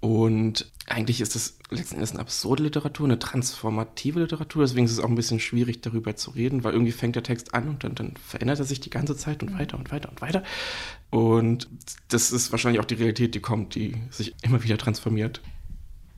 Und 0.00 0.70
eigentlich 0.86 1.22
ist 1.22 1.34
es 1.34 1.58
letzten 1.70 1.94
Endes 1.94 2.10
eine 2.10 2.20
absurde 2.20 2.62
Literatur, 2.62 3.06
eine 3.06 3.18
transformative 3.18 4.20
Literatur. 4.20 4.62
Deswegen 4.62 4.84
ist 4.84 4.92
es 4.92 5.00
auch 5.00 5.08
ein 5.08 5.14
bisschen 5.14 5.40
schwierig, 5.40 5.80
darüber 5.80 6.14
zu 6.16 6.32
reden, 6.32 6.62
weil 6.62 6.74
irgendwie 6.74 6.92
fängt 6.92 7.16
der 7.16 7.22
Text 7.22 7.54
an 7.54 7.70
und 7.70 7.84
dann, 7.84 7.94
dann 7.94 8.14
verändert 8.16 8.58
er 8.58 8.66
sich 8.66 8.80
die 8.80 8.90
ganze 8.90 9.16
Zeit 9.16 9.42
und 9.42 9.58
weiter 9.58 9.78
und 9.78 9.90
weiter 9.90 10.10
und 10.10 10.20
weiter. 10.20 10.42
Und 11.08 11.68
das 12.08 12.30
ist 12.30 12.52
wahrscheinlich 12.52 12.80
auch 12.80 12.84
die 12.84 12.94
Realität, 12.94 13.34
die 13.34 13.40
kommt, 13.40 13.74
die 13.74 13.96
sich 14.10 14.34
immer 14.42 14.62
wieder 14.62 14.76
transformiert. 14.76 15.40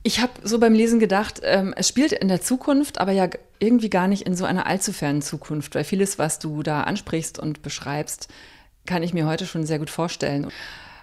Ich 0.03 0.19
habe 0.21 0.31
so 0.43 0.59
beim 0.59 0.73
Lesen 0.73 0.99
gedacht, 0.99 1.41
ähm, 1.43 1.73
es 1.75 1.87
spielt 1.87 2.13
in 2.13 2.27
der 2.27 2.41
Zukunft, 2.41 2.99
aber 2.99 3.11
ja 3.11 3.27
irgendwie 3.59 3.89
gar 3.89 4.07
nicht 4.07 4.23
in 4.23 4.35
so 4.35 4.45
einer 4.45 4.65
allzu 4.65 4.93
fernen 4.93 5.21
Zukunft, 5.21 5.75
weil 5.75 5.83
vieles, 5.83 6.17
was 6.17 6.39
du 6.39 6.63
da 6.63 6.83
ansprichst 6.83 7.39
und 7.39 7.61
beschreibst, 7.61 8.29
kann 8.85 9.03
ich 9.03 9.13
mir 9.13 9.25
heute 9.25 9.45
schon 9.45 9.65
sehr 9.65 9.79
gut 9.79 9.89
vorstellen. 9.89 10.45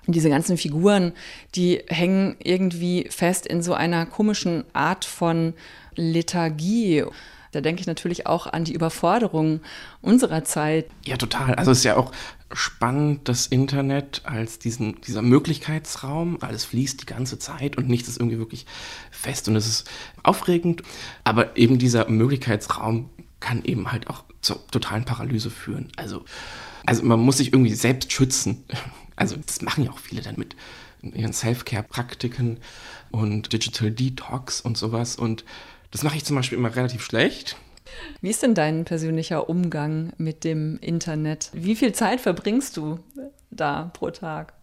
Und 0.07 0.15
diese 0.15 0.29
ganzen 0.29 0.57
Figuren, 0.57 1.13
die 1.55 1.83
hängen 1.89 2.37
irgendwie 2.43 3.07
fest 3.11 3.47
in 3.47 3.63
so 3.63 3.75
einer 3.75 4.07
komischen 4.07 4.65
Art 4.73 5.05
von 5.05 5.55
Lethargie. 5.97 7.05
Da 7.55 7.61
denke 7.61 7.81
ich 7.81 7.87
natürlich 7.87 8.27
auch 8.27 8.47
an 8.47 8.65
die 8.65 8.73
Überforderung 8.73 9.61
unserer 10.01 10.45
Zeit. 10.45 10.87
Ja, 11.05 11.17
total. 11.17 11.55
Also 11.55 11.71
es 11.71 11.79
ist 11.79 11.85
ja 11.85 11.97
auch 11.97 12.13
spannend, 12.53 13.29
das 13.29 13.47
Internet 13.47 14.23
als 14.25 14.59
diesen, 14.59 15.01
dieser 15.03 15.23
Möglichkeitsraum. 15.23 16.39
Alles 16.41 16.65
fließt 16.65 17.01
die 17.01 17.07
ganze 17.07 17.39
Zeit 17.39 17.77
und 17.77 17.89
nichts 17.89 18.09
ist 18.09 18.19
irgendwie 18.19 18.39
wirklich 18.39 18.67
fest 19.11 19.49
und 19.49 19.57
es 19.57 19.67
ist 19.67 19.91
aufregend. 20.23 20.83
Aber 21.25 21.57
eben 21.57 21.79
dieser 21.79 22.09
Möglichkeitsraum 22.09 23.11
kann 23.41 23.65
eben 23.65 23.93
halt 23.93 24.09
auch 24.09 24.25
zur 24.41 24.67
totalen 24.69 25.05
Paralyse 25.05 25.51
führen. 25.51 25.93
Also, 25.97 26.25
also 26.87 27.03
man 27.05 27.21
muss 27.21 27.39
sich 27.39 27.53
irgendwie 27.53 27.75
selbst 27.75 28.13
schützen. 28.13 28.65
Also 29.17 29.37
das 29.37 29.63
machen 29.63 29.85
ja 29.85 29.93
auch 29.93 30.01
viele 30.01 30.23
dann 30.23 30.35
mit 30.37 30.57
ihren 31.01 31.33
Self-Care-Praktiken 31.33 32.59
und 33.13 33.53
Digital 33.53 33.93
Detox 33.93 34.61
und 34.61 34.77
sowas. 34.77 35.15
Und 35.15 35.45
das 35.95 36.03
mache 36.03 36.17
ich 36.17 36.25
zum 36.25 36.35
Beispiel 36.35 36.59
immer 36.59 36.75
relativ 36.75 37.05
schlecht. 37.05 37.57
Wie 38.21 38.31
ist 38.31 38.43
denn 38.43 38.57
dein 38.57 38.85
persönlicher 38.85 39.49
Umgang 39.49 40.13
mit 40.19 40.43
dem 40.43 40.77
Internet? 40.81 41.51
Wie 41.53 41.77
viel 41.77 41.93
Zeit 41.93 42.21
verbringst 42.21 42.77
du 42.77 42.99
da 43.53 43.93
pro 43.95 44.11
Tag? 44.11 44.55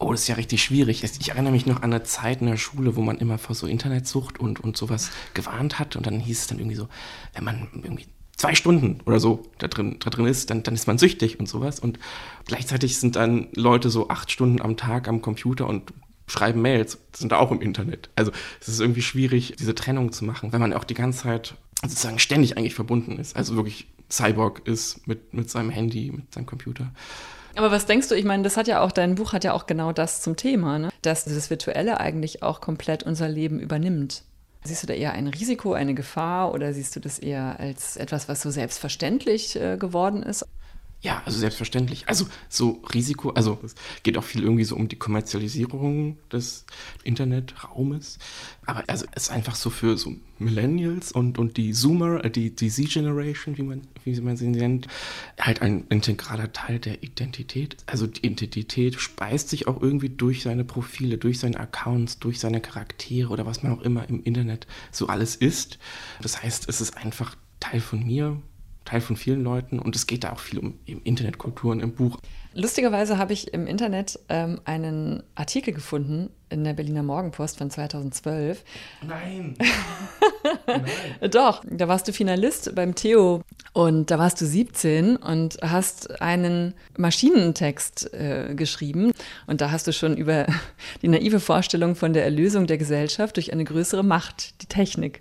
Oh, 0.00 0.10
das 0.10 0.22
ist 0.22 0.28
ja 0.28 0.34
richtig 0.34 0.60
schwierig. 0.64 1.04
Ich 1.04 1.28
erinnere 1.28 1.52
mich 1.52 1.66
noch 1.66 1.82
an 1.82 1.92
eine 1.92 2.02
Zeit 2.02 2.40
in 2.40 2.48
der 2.48 2.56
Schule, 2.56 2.96
wo 2.96 3.02
man 3.02 3.18
immer 3.18 3.38
vor 3.38 3.54
so 3.54 3.68
Internetsucht 3.68 4.40
und, 4.40 4.58
und 4.58 4.76
sowas 4.76 5.12
gewarnt 5.32 5.78
hat. 5.78 5.94
Und 5.94 6.06
dann 6.06 6.18
hieß 6.18 6.40
es 6.40 6.46
dann 6.48 6.58
irgendwie 6.58 6.76
so, 6.76 6.88
wenn 7.34 7.44
man 7.44 7.68
irgendwie 7.74 8.06
zwei 8.36 8.56
Stunden 8.56 9.00
oder 9.06 9.20
so 9.20 9.44
da 9.58 9.68
drin, 9.68 9.98
da 10.00 10.10
drin 10.10 10.26
ist, 10.26 10.50
dann, 10.50 10.64
dann 10.64 10.74
ist 10.74 10.88
man 10.88 10.98
süchtig 10.98 11.38
und 11.38 11.48
sowas. 11.48 11.78
Und 11.78 12.00
gleichzeitig 12.46 12.98
sind 12.98 13.14
dann 13.14 13.46
Leute 13.54 13.90
so 13.90 14.08
acht 14.08 14.32
Stunden 14.32 14.60
am 14.60 14.76
Tag 14.76 15.06
am 15.06 15.22
Computer 15.22 15.68
und 15.68 15.92
schreiben 16.28 16.62
Mails, 16.62 16.98
sind 17.14 17.32
auch 17.32 17.50
im 17.50 17.60
Internet. 17.60 18.10
Also 18.16 18.30
es 18.60 18.68
ist 18.68 18.80
irgendwie 18.80 19.02
schwierig, 19.02 19.56
diese 19.58 19.74
Trennung 19.74 20.12
zu 20.12 20.24
machen, 20.24 20.52
wenn 20.52 20.60
man 20.60 20.72
auch 20.72 20.84
die 20.84 20.94
ganze 20.94 21.22
Zeit 21.22 21.54
sozusagen 21.82 22.18
ständig 22.18 22.56
eigentlich 22.56 22.74
verbunden 22.74 23.18
ist. 23.18 23.36
Also 23.36 23.56
wirklich 23.56 23.88
Cyborg 24.10 24.66
ist 24.66 25.06
mit, 25.06 25.34
mit 25.34 25.50
seinem 25.50 25.70
Handy, 25.70 26.10
mit 26.10 26.32
seinem 26.32 26.46
Computer. 26.46 26.90
Aber 27.56 27.70
was 27.70 27.86
denkst 27.86 28.08
du, 28.08 28.14
ich 28.14 28.24
meine, 28.24 28.42
das 28.42 28.56
hat 28.56 28.68
ja 28.68 28.80
auch, 28.80 28.92
dein 28.92 29.16
Buch 29.16 29.32
hat 29.32 29.44
ja 29.44 29.52
auch 29.52 29.66
genau 29.66 29.92
das 29.92 30.22
zum 30.22 30.36
Thema, 30.36 30.78
ne? 30.78 30.90
dass 31.02 31.24
das 31.24 31.50
Virtuelle 31.50 31.98
eigentlich 31.98 32.42
auch 32.42 32.60
komplett 32.60 33.02
unser 33.02 33.28
Leben 33.28 33.58
übernimmt. 33.58 34.22
Siehst 34.64 34.82
du 34.82 34.86
da 34.86 34.94
eher 34.94 35.12
ein 35.12 35.28
Risiko, 35.28 35.72
eine 35.72 35.94
Gefahr 35.94 36.52
oder 36.52 36.72
siehst 36.72 36.94
du 36.94 37.00
das 37.00 37.18
eher 37.18 37.58
als 37.58 37.96
etwas, 37.96 38.28
was 38.28 38.42
so 38.42 38.50
selbstverständlich 38.50 39.56
äh, 39.56 39.76
geworden 39.76 40.22
ist? 40.22 40.44
Ja, 41.00 41.22
also 41.24 41.38
selbstverständlich. 41.38 42.08
Also 42.08 42.26
so 42.48 42.82
Risiko, 42.92 43.30
also 43.30 43.60
es 43.62 43.76
geht 44.02 44.18
auch 44.18 44.24
viel 44.24 44.42
irgendwie 44.42 44.64
so 44.64 44.74
um 44.74 44.88
die 44.88 44.96
Kommerzialisierung 44.96 46.18
des 46.32 46.66
Internetraumes. 47.04 48.18
Aber 48.66 48.82
also 48.88 49.06
es 49.12 49.24
ist 49.24 49.30
einfach 49.30 49.54
so 49.54 49.70
für 49.70 49.96
so 49.96 50.16
Millennials 50.40 51.12
und, 51.12 51.38
und 51.38 51.56
die 51.56 51.72
Zoomer, 51.72 52.24
äh, 52.24 52.30
die, 52.30 52.54
die 52.54 52.68
Z-Generation, 52.68 53.56
wie 53.58 53.62
man, 53.62 53.82
wie 54.02 54.20
man 54.20 54.36
sie 54.36 54.48
nennt, 54.48 54.88
halt 55.38 55.62
ein 55.62 55.86
integraler 55.88 56.52
Teil 56.52 56.80
der 56.80 57.00
Identität. 57.04 57.76
Also 57.86 58.08
die 58.08 58.26
Identität 58.26 59.00
speist 59.00 59.50
sich 59.50 59.68
auch 59.68 59.80
irgendwie 59.80 60.08
durch 60.08 60.42
seine 60.42 60.64
Profile, 60.64 61.16
durch 61.16 61.38
seine 61.38 61.60
Accounts, 61.60 62.18
durch 62.18 62.40
seine 62.40 62.60
Charaktere 62.60 63.32
oder 63.32 63.46
was 63.46 63.62
man 63.62 63.72
auch 63.72 63.82
immer 63.82 64.08
im 64.08 64.24
Internet 64.24 64.66
so 64.90 65.06
alles 65.06 65.36
ist. 65.36 65.78
Das 66.20 66.42
heißt, 66.42 66.68
es 66.68 66.80
ist 66.80 66.96
einfach 66.96 67.36
Teil 67.60 67.80
von 67.80 68.04
mir, 68.04 68.40
Teil 68.88 69.00
von 69.02 69.16
vielen 69.16 69.42
Leuten 69.42 69.78
und 69.78 69.94
es 69.94 70.06
geht 70.06 70.24
da 70.24 70.32
auch 70.32 70.38
viel 70.38 70.58
um 70.58 70.78
Internetkulturen 70.86 71.80
im 71.80 71.92
Buch. 71.92 72.18
Lustigerweise 72.54 73.18
habe 73.18 73.34
ich 73.34 73.52
im 73.52 73.66
Internet 73.66 74.18
ähm, 74.30 74.60
einen 74.64 75.22
Artikel 75.34 75.74
gefunden 75.74 76.30
in 76.48 76.64
der 76.64 76.72
Berliner 76.72 77.02
Morgenpost 77.02 77.58
von 77.58 77.70
2012. 77.70 78.64
Nein. 79.06 79.54
Nein. 80.66 81.30
Doch, 81.30 81.62
da 81.68 81.86
warst 81.86 82.08
du 82.08 82.14
Finalist 82.14 82.74
beim 82.74 82.94
Theo 82.94 83.42
und 83.74 84.10
da 84.10 84.18
warst 84.18 84.40
du 84.40 84.46
17 84.46 85.16
und 85.16 85.58
hast 85.60 86.22
einen 86.22 86.72
Maschinentext 86.96 88.14
äh, 88.14 88.54
geschrieben 88.54 89.12
und 89.46 89.60
da 89.60 89.70
hast 89.70 89.86
du 89.86 89.92
schon 89.92 90.16
über 90.16 90.46
die 91.02 91.08
naive 91.08 91.40
Vorstellung 91.40 91.94
von 91.94 92.14
der 92.14 92.24
Erlösung 92.24 92.66
der 92.66 92.78
Gesellschaft 92.78 93.36
durch 93.36 93.52
eine 93.52 93.64
größere 93.64 94.02
Macht, 94.02 94.62
die 94.62 94.66
Technik, 94.66 95.20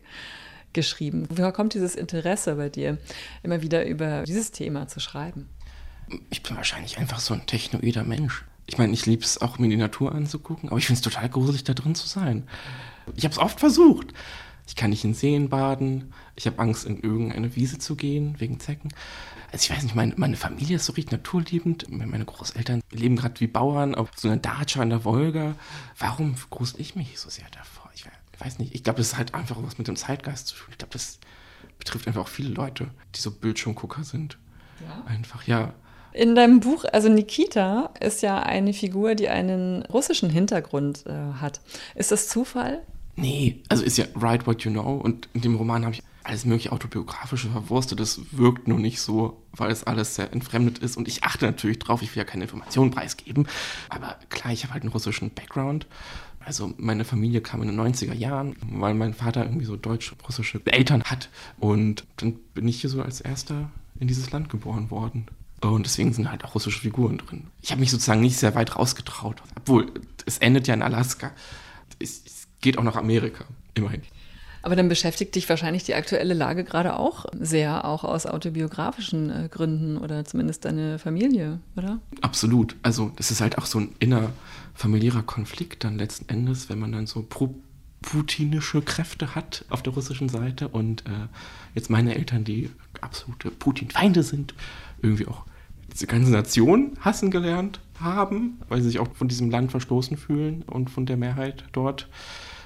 geschrieben. 0.77 1.27
Woher 1.29 1.51
kommt 1.51 1.73
dieses 1.73 1.95
Interesse 1.95 2.53
bei 2.53 2.69
dir, 2.69 2.99
immer 3.41 3.63
wieder 3.63 3.87
über 3.87 4.23
dieses 4.23 4.51
Thema 4.51 4.87
zu 4.87 4.99
schreiben? 4.99 5.49
Ich 6.29 6.43
bin 6.43 6.55
wahrscheinlich 6.55 6.99
einfach 6.99 7.19
so 7.19 7.33
ein 7.33 7.47
technoider 7.47 8.03
Mensch. 8.03 8.45
Ich 8.67 8.77
meine, 8.77 8.93
ich 8.93 9.07
liebe 9.07 9.23
es 9.23 9.41
auch, 9.41 9.57
mir 9.57 9.69
die 9.69 9.75
Natur 9.75 10.13
anzugucken, 10.13 10.69
aber 10.69 10.77
ich 10.77 10.85
finde 10.85 10.99
es 10.99 11.01
total 11.01 11.29
gruselig, 11.29 11.63
da 11.63 11.73
drin 11.73 11.95
zu 11.95 12.07
sein. 12.07 12.47
Ich 13.15 13.23
habe 13.23 13.31
es 13.31 13.39
oft 13.39 13.59
versucht. 13.59 14.13
Ich 14.67 14.75
kann 14.75 14.91
nicht 14.91 15.03
in 15.03 15.15
Seen 15.15 15.49
baden. 15.49 16.13
Ich 16.35 16.45
habe 16.45 16.59
Angst, 16.59 16.85
in 16.85 17.01
irgendeine 17.01 17.55
Wiese 17.55 17.79
zu 17.79 17.95
gehen, 17.95 18.35
wegen 18.37 18.59
Zecken. 18.59 18.93
Also 19.51 19.63
ich 19.63 19.69
weiß 19.69 19.83
nicht, 19.83 19.95
meine, 19.95 20.13
meine 20.17 20.35
Familie 20.35 20.75
ist 20.75 20.85
so 20.85 20.93
richtig 20.93 21.11
naturliebend. 21.11 21.89
Meine 21.89 22.25
Großeltern 22.25 22.81
leben 22.91 23.15
gerade 23.15 23.39
wie 23.39 23.47
Bauern 23.47 23.95
auf 23.95 24.09
so 24.15 24.27
einer 24.27 24.37
Datscha 24.37 24.83
in 24.83 24.89
der 24.89 25.05
Wolga. 25.05 25.55
Warum 25.97 26.35
grusel 26.49 26.81
ich 26.81 26.95
mich 26.95 27.19
so 27.19 27.29
sehr 27.29 27.45
davor? 27.51 27.87
weiß 28.39 28.59
nicht, 28.59 28.75
ich 28.75 28.83
glaube, 28.83 28.97
das 28.97 29.07
ist 29.07 29.17
halt 29.17 29.33
einfach 29.33 29.57
was 29.61 29.77
mit 29.77 29.87
dem 29.87 29.95
Zeitgeist 29.95 30.47
zu 30.47 30.55
tun. 30.55 30.67
Ich 30.71 30.77
glaube, 30.77 30.93
das 30.93 31.19
betrifft 31.79 32.07
einfach 32.07 32.21
auch 32.21 32.27
viele 32.27 32.49
Leute, 32.49 32.89
die 33.15 33.19
so 33.19 33.31
Bildschirmgucker 33.31 34.03
sind. 34.03 34.37
Ja. 34.81 35.03
Einfach, 35.11 35.43
ja. 35.47 35.73
In 36.13 36.35
deinem 36.35 36.59
Buch, 36.59 36.85
also 36.91 37.09
Nikita 37.09 37.91
ist 37.99 38.21
ja 38.21 38.39
eine 38.41 38.73
Figur, 38.73 39.15
die 39.15 39.29
einen 39.29 39.83
russischen 39.85 40.29
Hintergrund 40.29 41.05
äh, 41.05 41.39
hat. 41.39 41.61
Ist 41.95 42.11
das 42.11 42.27
Zufall? 42.27 42.81
Nee, 43.15 43.61
also 43.69 43.83
ist 43.83 43.97
ja 43.97 44.05
Write 44.13 44.45
What 44.45 44.63
You 44.63 44.71
Know 44.71 44.97
und 44.97 45.27
in 45.33 45.41
dem 45.41 45.55
Roman 45.55 45.83
habe 45.83 45.95
ich 45.95 46.03
alles 46.27 46.45
mögliche 46.45 46.71
autobiografische 46.71 47.49
verwurstet. 47.49 47.99
Das 47.99 48.19
wirkt 48.31 48.67
nur 48.67 48.79
nicht 48.79 48.99
so, 48.99 49.41
weil 49.53 49.71
es 49.71 49.83
alles 49.85 50.15
sehr 50.15 50.31
entfremdet 50.33 50.79
ist 50.79 50.97
und 50.97 51.07
ich 51.07 51.23
achte 51.23 51.45
natürlich 51.45 51.79
drauf, 51.79 52.01
ich 52.01 52.15
will 52.15 52.19
ja 52.19 52.25
keine 52.25 52.43
Informationen 52.43 52.91
preisgeben, 52.91 53.47
aber 53.89 54.17
klar, 54.29 54.53
ich 54.53 54.63
habe 54.63 54.73
halt 54.73 54.83
einen 54.83 54.91
russischen 54.91 55.31
Background. 55.31 55.87
Also 56.39 56.73
meine 56.77 57.03
Familie 57.03 57.41
kam 57.41 57.61
in 57.61 57.67
den 57.67 57.79
90er 57.79 58.13
Jahren, 58.13 58.55
weil 58.71 58.93
mein 58.93 59.13
Vater 59.13 59.43
irgendwie 59.43 59.65
so 59.65 59.75
deutsch-russische 59.75 60.61
Eltern 60.65 61.03
hat 61.03 61.29
und 61.59 62.05
dann 62.17 62.35
bin 62.53 62.67
ich 62.67 62.79
hier 62.81 62.89
so 62.89 63.01
als 63.01 63.19
erster 63.19 63.69
in 63.99 64.07
dieses 64.07 64.31
Land 64.31 64.49
geboren 64.49 64.89
worden. 64.91 65.27
Und 65.59 65.85
deswegen 65.85 66.13
sind 66.13 66.29
halt 66.29 66.45
auch 66.45 66.53
russische 66.55 66.81
Figuren 66.81 67.17
drin. 67.17 67.47
Ich 67.61 67.71
habe 67.71 67.81
mich 67.81 67.89
sozusagen 67.89 68.21
nicht 68.21 68.37
sehr 68.37 68.53
weit 68.53 68.75
rausgetraut, 68.75 69.41
obwohl 69.55 69.91
es 70.25 70.37
endet 70.37 70.67
ja 70.67 70.73
in 70.73 70.83
Alaska. 70.83 71.31
Es, 71.99 72.21
es 72.25 72.47
geht 72.61 72.77
auch 72.77 72.83
nach 72.83 72.95
Amerika, 72.95 73.45
immerhin. 73.73 74.03
Aber 74.67 74.75
dann 74.75 74.89
beschäftigt 74.89 75.33
dich 75.35 75.47
wahrscheinlich 75.47 75.85
die 75.85 75.95
aktuelle 75.95 76.33
Lage 76.33 76.65
gerade 76.65 76.99
auch 76.99 77.25
sehr, 77.39 77.85
auch 77.85 78.03
aus 78.03 78.25
autobiografischen 78.25 79.29
äh, 79.29 79.47
Gründen 79.49 79.97
oder 79.97 80.25
zumindest 80.25 80.65
deine 80.65 80.99
Familie, 80.99 81.61
oder? 81.77 82.01
Absolut. 82.19 82.75
Also 82.83 83.13
das 83.15 83.31
ist 83.31 83.39
halt 83.39 83.57
auch 83.57 83.65
so 83.65 83.79
ein 83.79 83.95
innerfamiliärer 83.99 85.23
Konflikt 85.23 85.85
dann 85.85 85.97
letzten 85.97 86.27
Endes, 86.27 86.67
wenn 86.67 86.79
man 86.79 86.91
dann 86.91 87.07
so 87.07 87.21
pro 87.21 87.55
putinische 88.01 88.81
Kräfte 88.81 89.35
hat 89.35 89.63
auf 89.69 89.83
der 89.83 89.93
russischen 89.93 90.27
Seite 90.27 90.67
und 90.67 91.05
äh, 91.05 91.29
jetzt 91.73 91.89
meine 91.89 92.15
Eltern, 92.15 92.43
die 92.43 92.69
absolute 92.99 93.51
Putin-Feinde 93.51 94.21
sind, 94.21 94.53
irgendwie 95.01 95.27
auch 95.27 95.45
diese 95.93 96.07
ganze 96.07 96.29
Nation 96.29 96.97
hassen 96.99 97.31
gelernt 97.31 97.79
haben, 98.01 98.59
weil 98.67 98.81
sie 98.81 98.89
sich 98.89 98.99
auch 98.99 99.07
von 99.13 99.29
diesem 99.29 99.49
Land 99.49 99.71
verstoßen 99.71 100.17
fühlen 100.17 100.63
und 100.63 100.89
von 100.89 101.05
der 101.05 101.15
Mehrheit 101.15 101.63
dort, 101.71 102.09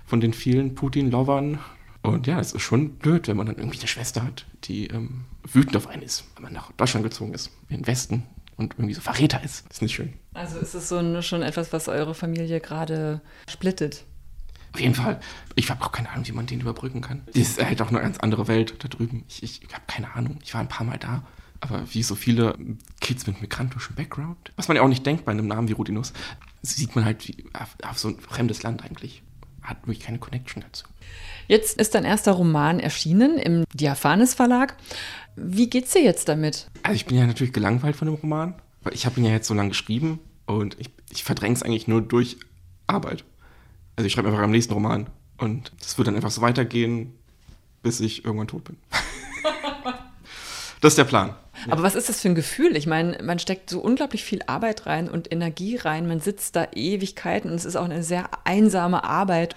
von 0.08 0.20
den 0.20 0.34
vielen 0.34 0.74
Putin-Lovern. 0.74 1.60
Und 2.04 2.26
ja, 2.28 2.40
es 2.40 2.54
ist 2.54 2.62
schon 2.62 2.96
blöd, 2.96 3.28
wenn 3.28 3.38
man 3.38 3.46
dann 3.46 3.58
irgendwie 3.58 3.78
eine 3.78 3.88
Schwester 3.88 4.24
hat, 4.24 4.46
die 4.64 4.88
ähm, 4.88 5.26
wütend 5.44 5.78
auf 5.78 5.88
einen 5.88 6.02
ist, 6.02 6.26
wenn 6.36 6.44
man 6.44 6.54
nach 6.54 6.72
Deutschland 6.74 7.04
gezogen 7.04 7.34
ist, 7.34 7.52
in 7.70 7.78
den 7.78 7.88
Westen 7.88 8.24
und 8.58 8.74
irgendwie 8.74 8.94
so 8.94 9.02
Verräter 9.02 9.44
ist. 9.44 9.66
Das 9.68 9.78
ist 9.78 9.82
nicht 9.82 9.96
schön. 9.96 10.14
Also 10.34 10.58
ist 10.58 10.74
es 10.74 10.90
so 10.90 10.98
ein, 10.98 11.22
schon 11.22 11.44
etwas, 11.44 11.74
was 11.74 11.88
eure 11.88 12.16
Familie 12.16 12.60
gerade 12.60 13.22
splittet? 13.48 14.06
Auf 14.74 14.80
jeden 14.80 14.96
Fall. 14.96 15.20
Ich 15.56 15.70
habe 15.70 15.84
auch 15.84 15.92
keine 15.92 16.10
Ahnung, 16.10 16.26
wie 16.28 16.32
man 16.32 16.46
den 16.46 16.62
überbrücken 16.62 17.02
kann. 17.02 17.24
Das 17.28 17.36
ist 17.36 17.64
halt 17.64 17.82
auch 17.82 17.90
eine 17.90 18.00
ganz 18.00 18.20
andere 18.20 18.48
Welt 18.48 18.76
da 18.80 18.88
drüben. 18.88 19.26
Ich, 19.28 19.44
ich 19.44 19.62
habe 19.74 19.84
keine 19.86 20.16
Ahnung. 20.16 20.40
Ich 20.44 20.54
war 20.54 20.62
ein 20.62 20.70
paar 20.70 20.86
Mal 20.86 20.98
da. 20.98 21.24
Aber 21.60 21.94
wie 21.94 22.02
so 22.02 22.16
viele 22.16 22.56
Kids 23.02 23.28
mit 23.28 23.42
migrantischem 23.42 23.96
Background, 23.96 24.52
was 24.56 24.68
man 24.68 24.78
ja 24.78 24.84
auch 24.84 24.88
nicht 24.88 25.06
denkt 25.06 25.26
bei 25.26 25.32
einem 25.32 25.46
Namen 25.46 25.68
wie 25.68 25.74
Rudinus, 25.74 26.14
sieht 26.64 26.96
man 26.96 27.06
halt 27.06 27.28
wie 27.28 27.44
auf, 27.54 27.76
auf 27.84 28.00
so 28.00 28.08
ein 28.08 28.20
fremdes 28.20 28.64
Land 28.64 28.84
eigentlich. 28.84 29.22
Hat 29.62 29.82
wirklich 29.84 30.00
keine 30.00 30.18
Connection 30.18 30.64
dazu. 30.64 30.86
Jetzt 31.48 31.80
ist 31.80 31.96
dein 31.96 32.06
erster 32.06 32.34
Roman 32.34 32.80
erschienen 32.80 33.38
im 33.38 33.66
Diaphanes 33.74 34.34
Verlag. 34.34 34.76
Wie 35.36 35.70
geht's 35.70 35.94
dir 35.94 36.04
jetzt 36.04 36.30
damit? 36.30 36.68
Also 36.84 36.96
ich 36.96 37.06
bin 37.06 37.18
ja 37.18 37.26
natürlich 37.26 37.54
gelangweilt 37.54 37.96
von 37.96 38.08
dem 38.08 38.16
Roman, 38.16 38.56
weil 38.84 38.94
ich 38.94 39.06
habe 39.06 39.20
ihn 39.20 39.26
ja 39.26 39.32
jetzt 39.32 39.48
so 39.48 39.54
lange 39.54 39.70
geschrieben 39.70 40.20
und 40.46 40.78
ich, 40.80 40.90
ich 41.12 41.24
verdränge 41.24 41.56
es 41.56 41.64
eigentlich 41.64 41.88
nur 41.88 42.02
durch 42.02 42.38
Arbeit. 42.88 43.24
Also 43.96 44.08
ich 44.08 44.14
schreibe 44.14 44.30
einfach 44.30 44.42
am 44.42 44.52
nächsten 44.52 44.74
Roman 44.74 45.10
und 45.38 45.72
das 45.80 45.98
wird 45.98 46.08
dann 46.08 46.16
einfach 46.16 46.32
so 46.32 46.42
weitergehen, 46.42 47.14
bis 47.82 48.00
ich 48.00 48.26
irgendwann 48.26 48.48
tot 48.48 48.66
bin. 48.66 48.78
das 50.82 50.94
ist 50.94 50.98
der 50.98 51.06
Plan. 51.06 51.36
Aber 51.70 51.84
was 51.84 51.96
ist 51.96 52.10
das 52.10 52.22
für 52.22 52.30
ein 52.30 52.36
Gefühl? 52.36 52.76
Ich 52.76 52.88
meine, 52.88 53.22
man 53.24 53.40
steckt 53.40 53.70
so 53.70 53.82
unglaublich 53.82 54.24
viel 54.24 54.42
Arbeit 54.48 54.86
rein 54.88 55.10
und 55.10 55.32
Energie 55.32 55.76
rein. 55.78 56.08
Man 56.08 56.20
sitzt 56.20 56.56
da 56.56 56.68
Ewigkeiten 56.74 57.52
und 57.52 57.56
es 57.56 57.66
ist 57.66 57.76
auch 57.76 57.86
eine 57.86 58.04
sehr 58.04 58.30
einsame 58.46 59.04
Arbeit. 59.04 59.56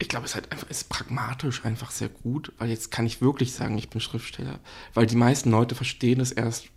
Ich 0.00 0.08
glaube, 0.08 0.24
es 0.24 0.32
ist 0.32 0.34
halt 0.34 0.50
einfach, 0.50 0.68
ist 0.70 0.88
pragmatisch 0.88 1.64
einfach 1.64 1.90
sehr 1.90 2.08
gut, 2.08 2.52
weil 2.58 2.70
jetzt 2.70 2.90
kann 2.90 3.06
ich 3.06 3.20
wirklich 3.20 3.52
sagen, 3.52 3.76
ich 3.78 3.90
bin 3.90 4.00
Schriftsteller. 4.00 4.58
Weil 4.94 5.06
die 5.06 5.14
meisten 5.14 5.50
Leute 5.50 5.74
verstehen 5.74 6.20
es 6.20 6.32
erst, 6.32 6.68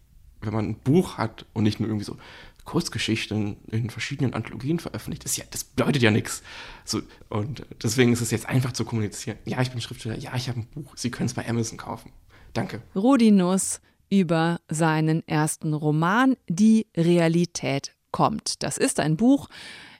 wenn 0.42 0.54
man 0.54 0.66
ein 0.68 0.76
Buch 0.76 1.18
hat 1.18 1.46
und 1.54 1.64
nicht 1.64 1.80
nur 1.80 1.88
irgendwie 1.88 2.06
so 2.06 2.18
Kurzgeschichten 2.66 3.58
in 3.72 3.90
verschiedenen 3.90 4.34
Anthologien 4.34 4.80
veröffentlicht. 4.80 5.24
Das, 5.24 5.38
ja, 5.38 5.46
das 5.52 5.64
bedeutet 5.64 6.02
ja 6.02 6.12
nichts. 6.12 6.44
So, 6.86 7.02
und 7.30 7.66
deswegen 7.82 8.14
ist 8.14 8.22
es 8.22 8.32
jetzt 8.32 8.46
einfach 8.46 8.74
zu 8.74 8.86
kommunizieren. 8.86 9.38
Ja, 9.46 9.62
ich 9.62 9.72
bin 9.72 9.82
Schriftsteller. 9.82 10.18
Ja, 10.18 10.36
ich 10.36 10.50
habe 10.50 10.60
ein 10.60 10.68
Buch. 10.68 10.94
Sie 10.96 11.10
können 11.10 11.28
es 11.28 11.34
bei 11.34 11.48
Amazon 11.48 11.78
kaufen. 11.78 12.12
Danke. 12.54 12.82
Rudi 12.96 13.32
Nuss 13.32 13.82
über 14.10 14.60
seinen 14.70 15.28
ersten 15.28 15.74
Roman 15.74 16.36
Die 16.48 16.88
Realität 16.96 17.96
kommt. 18.12 18.64
Das 18.64 18.78
ist 18.78 19.00
ein 19.00 19.18
Buch, 19.18 19.50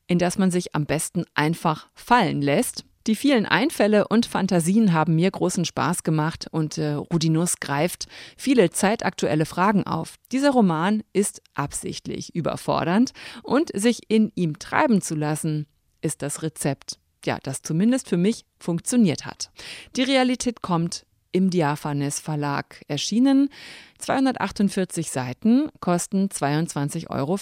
in 0.08 0.20
das 0.20 0.38
man 0.38 0.52
sich 0.52 0.76
am 0.76 0.86
besten 0.86 1.26
einfach 1.34 1.90
fallen 1.96 2.42
lässt. 2.42 2.86
Die 3.06 3.16
vielen 3.16 3.46
Einfälle 3.46 4.08
und 4.08 4.26
Fantasien 4.26 4.94
haben 4.94 5.16
mir 5.16 5.30
großen 5.30 5.66
Spaß 5.66 6.04
gemacht 6.04 6.48
und 6.52 6.78
äh, 6.78 6.94
Rudinus 6.94 7.60
greift 7.60 8.08
viele 8.38 8.70
zeitaktuelle 8.70 9.46
Fragen 9.46 9.86
auf. 9.86 10.16
Dieser 10.32 10.52
Roman 10.52 11.04
ist 11.12 11.42
absichtlich 11.54 12.34
überfordernd 12.34 13.12
und 13.42 13.72
sich 13.74 14.10
in 14.10 14.32
ihm 14.36 14.58
treiben 14.58 15.02
zu 15.02 15.16
lassen, 15.16 15.68
ist 16.02 16.22
das 16.22 16.44
Rezept. 16.44 16.98
Ja, 17.26 17.40
das 17.44 17.62
zumindest 17.62 18.08
für 18.08 18.18
mich 18.18 18.46
funktioniert 18.58 19.26
hat. 19.26 19.52
Die 19.98 20.04
Realität 20.04 20.62
kommt 20.62 21.06
im 21.34 21.50
Diaphanes 21.50 22.22
Verlag 22.22 22.82
erschienen. 22.88 23.50
248 23.98 25.12
Seiten 25.12 25.70
kosten 25.80 26.28
22,50 26.28 27.10
Euro 27.10 27.38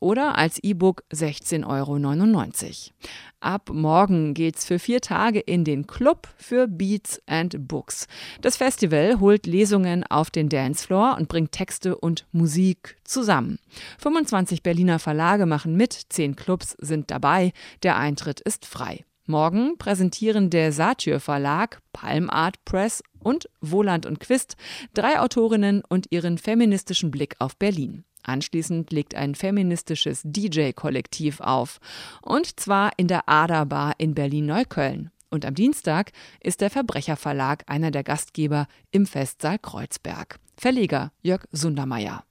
oder 0.00 0.36
als 0.36 0.58
E-Book 0.62 1.02
16,99 1.12 1.64
Euro. 1.66 2.94
Ab 3.40 3.70
morgen 3.72 4.34
geht's 4.34 4.64
für 4.64 4.78
vier 4.78 5.00
Tage 5.00 5.40
in 5.40 5.64
den 5.64 5.86
Club 5.86 6.28
für 6.36 6.66
Beats 6.66 7.22
and 7.26 7.68
Books. 7.68 8.06
Das 8.40 8.56
Festival 8.56 9.20
holt 9.20 9.46
Lesungen 9.46 10.04
auf 10.04 10.30
den 10.30 10.48
Dancefloor 10.48 11.16
und 11.18 11.28
bringt 11.28 11.52
Texte 11.52 11.96
und 11.96 12.26
Musik 12.32 12.96
zusammen. 13.04 13.58
25 13.98 14.62
Berliner 14.62 14.98
Verlage 14.98 15.46
machen 15.46 15.76
mit, 15.76 15.92
10 15.92 16.36
Clubs 16.36 16.76
sind 16.80 17.10
dabei, 17.10 17.52
der 17.82 17.96
Eintritt 17.96 18.40
ist 18.40 18.66
frei. 18.66 19.04
Morgen 19.30 19.76
präsentieren 19.76 20.48
der 20.48 20.72
Satyr 20.72 21.20
Verlag, 21.20 21.82
Palm 21.92 22.30
Art 22.30 22.64
Press 22.64 23.02
und 23.18 23.50
Wohland 23.60 24.06
und 24.06 24.20
Quist 24.20 24.56
drei 24.94 25.20
Autorinnen 25.20 25.82
und 25.86 26.06
ihren 26.10 26.38
feministischen 26.38 27.10
Blick 27.10 27.36
auf 27.38 27.54
Berlin. 27.58 28.04
Anschließend 28.22 28.90
legt 28.90 29.14
ein 29.14 29.34
feministisches 29.34 30.22
DJ-Kollektiv 30.24 31.40
auf. 31.40 31.78
Und 32.22 32.58
zwar 32.58 32.92
in 32.96 33.06
der 33.06 33.28
Aderbar 33.28 33.96
in 33.98 34.14
Berlin-Neukölln. 34.14 35.10
Und 35.28 35.44
am 35.44 35.54
Dienstag 35.54 36.12
ist 36.40 36.62
der 36.62 36.70
Verbrecherverlag 36.70 37.64
einer 37.66 37.90
der 37.90 38.04
Gastgeber 38.04 38.66
im 38.92 39.04
Festsaal 39.04 39.58
Kreuzberg. 39.58 40.38
Verleger 40.56 41.12
Jörg 41.20 41.44
Sundermeier. 41.52 42.24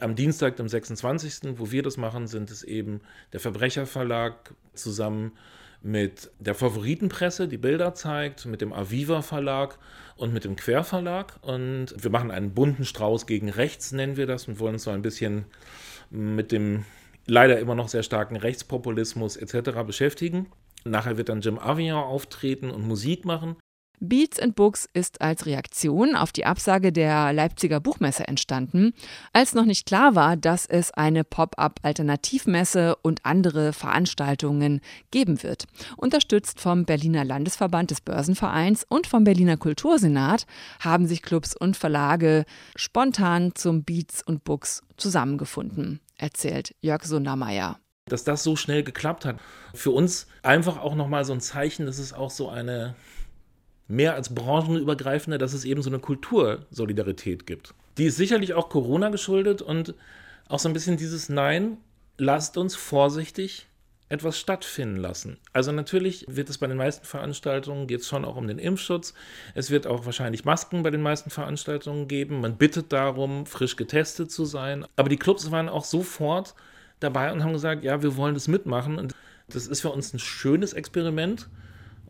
Am 0.00 0.16
Dienstag, 0.16 0.56
dem 0.56 0.68
26., 0.68 1.56
wo 1.60 1.70
wir 1.70 1.84
das 1.84 1.98
machen, 1.98 2.26
sind 2.26 2.50
es 2.50 2.64
eben 2.64 3.00
der 3.32 3.38
Verbrecherverlag 3.38 4.56
zusammen 4.74 5.38
mit 5.82 6.30
der 6.38 6.54
Favoritenpresse, 6.54 7.48
die 7.48 7.58
Bilder 7.58 7.94
zeigt, 7.94 8.46
mit 8.46 8.60
dem 8.60 8.72
Aviva 8.72 9.22
Verlag 9.22 9.78
und 10.16 10.32
mit 10.32 10.44
dem 10.44 10.56
Querverlag. 10.56 11.38
Und 11.42 11.94
wir 11.98 12.10
machen 12.10 12.30
einen 12.30 12.54
bunten 12.54 12.84
Strauß 12.84 13.26
gegen 13.26 13.48
rechts, 13.48 13.92
nennen 13.92 14.16
wir 14.16 14.26
das, 14.26 14.48
und 14.48 14.60
wollen 14.60 14.74
uns 14.74 14.84
so 14.84 14.90
ein 14.90 15.02
bisschen 15.02 15.44
mit 16.10 16.52
dem 16.52 16.84
leider 17.26 17.58
immer 17.58 17.74
noch 17.74 17.88
sehr 17.88 18.02
starken 18.02 18.36
Rechtspopulismus 18.36 19.36
etc. 19.36 19.82
beschäftigen. 19.86 20.46
Nachher 20.84 21.16
wird 21.16 21.28
dann 21.28 21.40
Jim 21.40 21.58
Avian 21.58 21.96
auftreten 21.96 22.70
und 22.70 22.86
Musik 22.86 23.24
machen. 23.24 23.56
Beats 24.04 24.40
and 24.40 24.56
Books 24.56 24.88
ist 24.94 25.20
als 25.20 25.46
Reaktion 25.46 26.16
auf 26.16 26.32
die 26.32 26.44
Absage 26.44 26.92
der 26.92 27.32
Leipziger 27.32 27.78
Buchmesse 27.78 28.26
entstanden, 28.26 28.94
als 29.32 29.54
noch 29.54 29.64
nicht 29.64 29.86
klar 29.86 30.16
war, 30.16 30.36
dass 30.36 30.66
es 30.66 30.90
eine 30.90 31.22
Pop-up-Alternativmesse 31.22 32.96
und 33.02 33.24
andere 33.24 33.72
Veranstaltungen 33.72 34.80
geben 35.12 35.44
wird. 35.44 35.66
Unterstützt 35.96 36.60
vom 36.60 36.84
Berliner 36.84 37.24
Landesverband 37.24 37.92
des 37.92 38.00
Börsenvereins 38.00 38.84
und 38.88 39.06
vom 39.06 39.22
Berliner 39.22 39.56
Kultursenat 39.56 40.46
haben 40.80 41.06
sich 41.06 41.22
Clubs 41.22 41.56
und 41.56 41.76
Verlage 41.76 42.44
spontan 42.74 43.54
zum 43.54 43.84
Beats 43.84 44.26
and 44.26 44.42
Books 44.42 44.82
zusammengefunden, 44.96 46.00
erzählt 46.16 46.74
Jörg 46.80 47.04
Sundermeier 47.04 47.78
dass 48.06 48.24
das 48.24 48.42
so 48.42 48.56
schnell 48.56 48.82
geklappt 48.82 49.24
hat. 49.24 49.38
Für 49.74 49.92
uns 49.92 50.26
einfach 50.42 50.78
auch 50.78 50.96
nochmal 50.96 51.24
so 51.24 51.32
ein 51.32 51.40
Zeichen, 51.40 51.86
dass 51.86 51.98
es 51.98 52.12
auch 52.12 52.30
so 52.30 52.48
eine 52.48 52.96
mehr 53.92 54.14
als 54.14 54.34
branchenübergreifende, 54.34 55.38
dass 55.38 55.52
es 55.52 55.64
eben 55.64 55.82
so 55.82 55.90
eine 55.90 55.98
Kultursolidarität 55.98 57.46
gibt. 57.46 57.74
Die 57.98 58.06
ist 58.06 58.16
sicherlich 58.16 58.54
auch 58.54 58.68
Corona 58.70 59.10
geschuldet 59.10 59.60
und 59.60 59.94
auch 60.48 60.58
so 60.58 60.68
ein 60.68 60.72
bisschen 60.72 60.96
dieses 60.96 61.28
Nein, 61.28 61.76
lasst 62.16 62.56
uns 62.56 62.74
vorsichtig 62.74 63.68
etwas 64.08 64.38
stattfinden 64.38 64.96
lassen. 64.96 65.38
Also 65.52 65.72
natürlich 65.72 66.26
wird 66.28 66.50
es 66.50 66.58
bei 66.58 66.66
den 66.66 66.76
meisten 66.76 67.06
Veranstaltungen 67.06 67.86
geht 67.86 68.00
es 68.00 68.08
schon 68.08 68.24
auch 68.26 68.36
um 68.36 68.46
den 68.46 68.58
Impfschutz. 68.58 69.14
Es 69.54 69.70
wird 69.70 69.86
auch 69.86 70.04
wahrscheinlich 70.04 70.44
Masken 70.44 70.82
bei 70.82 70.90
den 70.90 71.00
meisten 71.00 71.30
Veranstaltungen 71.30 72.08
geben. 72.08 72.40
Man 72.40 72.56
bittet 72.56 72.92
darum, 72.92 73.46
frisch 73.46 73.76
getestet 73.76 74.30
zu 74.30 74.44
sein. 74.44 74.86
Aber 74.96 75.08
die 75.08 75.16
Clubs 75.16 75.50
waren 75.50 75.70
auch 75.70 75.84
sofort 75.84 76.54
dabei 77.00 77.32
und 77.32 77.42
haben 77.42 77.54
gesagt, 77.54 77.84
ja, 77.84 78.02
wir 78.02 78.16
wollen 78.16 78.34
das 78.34 78.48
mitmachen. 78.48 78.98
Und 78.98 79.14
das 79.48 79.66
ist 79.66 79.80
für 79.80 79.90
uns 79.90 80.12
ein 80.12 80.18
schönes 80.18 80.74
Experiment. 80.74 81.48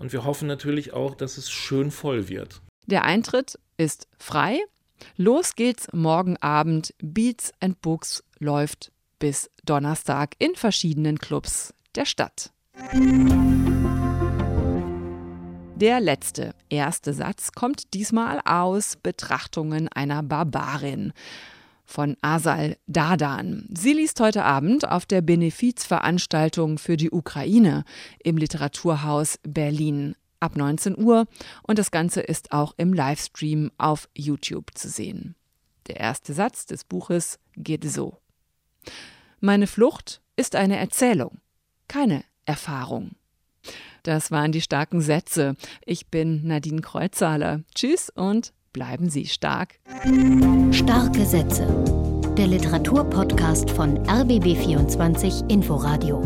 Und 0.03 0.13
wir 0.13 0.25
hoffen 0.25 0.49
natürlich 0.49 0.93
auch, 0.93 1.15
dass 1.15 1.39
es 1.39 1.49
schön 1.49 1.93
voll 1.93 2.29
wird. 2.29 2.61
Der 2.87 3.05
Eintritt 3.05 3.57
ist 3.77 4.09
frei. 4.19 4.59
Los 5.17 5.55
geht's 5.55 5.87
morgen 5.93 6.37
Abend. 6.39 6.93
Beats 7.01 7.53
and 7.61 7.81
Books 7.83 8.25
läuft 8.41 8.91
bis 9.21 9.49
Donnerstag 9.65 10.35
in 10.41 10.57
verschiedenen 10.57 11.19
Clubs 11.19 11.73
der 11.95 12.05
Stadt. 12.05 12.51
Der 15.77 16.01
letzte, 16.01 16.57
erste 16.69 17.15
Satz 17.15 17.53
kommt 17.53 17.95
diesmal 17.95 18.41
aus 18.45 18.97
Betrachtungen 18.97 19.87
einer 19.87 20.25
Barbarin 20.25 21.13
von 21.85 22.17
Asal 22.23 22.77
Dadan. 22.87 23.69
Sie 23.71 23.93
liest 23.93 24.21
heute 24.21 24.45
Abend 24.45 24.89
auf 24.89 25.07
der 25.07 25.21
Benefizveranstaltung 25.21 26.79
für 26.79 26.97
die 26.97 27.11
Ukraine 27.11 27.85
im 28.23 28.37
Literaturhaus 28.37 29.39
Berlin 29.43 30.15
ab 30.41 30.57
19 30.57 30.99
Uhr 30.99 31.27
und 31.63 31.79
das 31.79 31.91
Ganze 31.91 32.21
ist 32.21 32.53
auch 32.53 32.75
im 32.77 32.93
Livestream 32.93 33.71
auf 33.79 34.09
YouTube 34.15 34.71
zu 34.75 34.89
sehen. 34.89 35.37
Der 35.87 35.99
erste 35.99 36.33
Satz 36.33 36.67
des 36.67 36.85
Buches 36.85 37.39
geht 37.57 37.85
so. 37.85 38.19
Meine 39.41 39.67
Flucht 39.67 40.21
ist 40.37 40.57
eine 40.57 40.79
Erzählung, 40.79 41.41
keine 41.89 42.25
Erfahrung. 42.45 43.13
Das 44.03 44.31
waren 44.31 44.51
die 44.51 44.61
starken 44.61 45.01
Sätze. 45.01 45.55
Ich 45.87 46.09
bin 46.09 46.47
Nadine 46.47 46.81
Kreuzhaler. 46.81 47.63
Tschüss 47.75 48.11
und 48.11 48.53
bleiben 48.73 49.11
Sie 49.11 49.27
stark. 49.27 49.79
Starke 50.71 51.25
Sätze. 51.27 51.67
Der 52.37 52.47
Literaturpodcast 52.47 53.71
von 53.71 53.99
RBB24 54.07 55.51
Inforadio. 55.51 56.23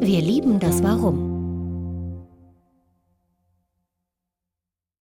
Wir 0.00 0.20
lieben 0.20 0.58
das 0.58 0.82
Warum. 0.82 1.37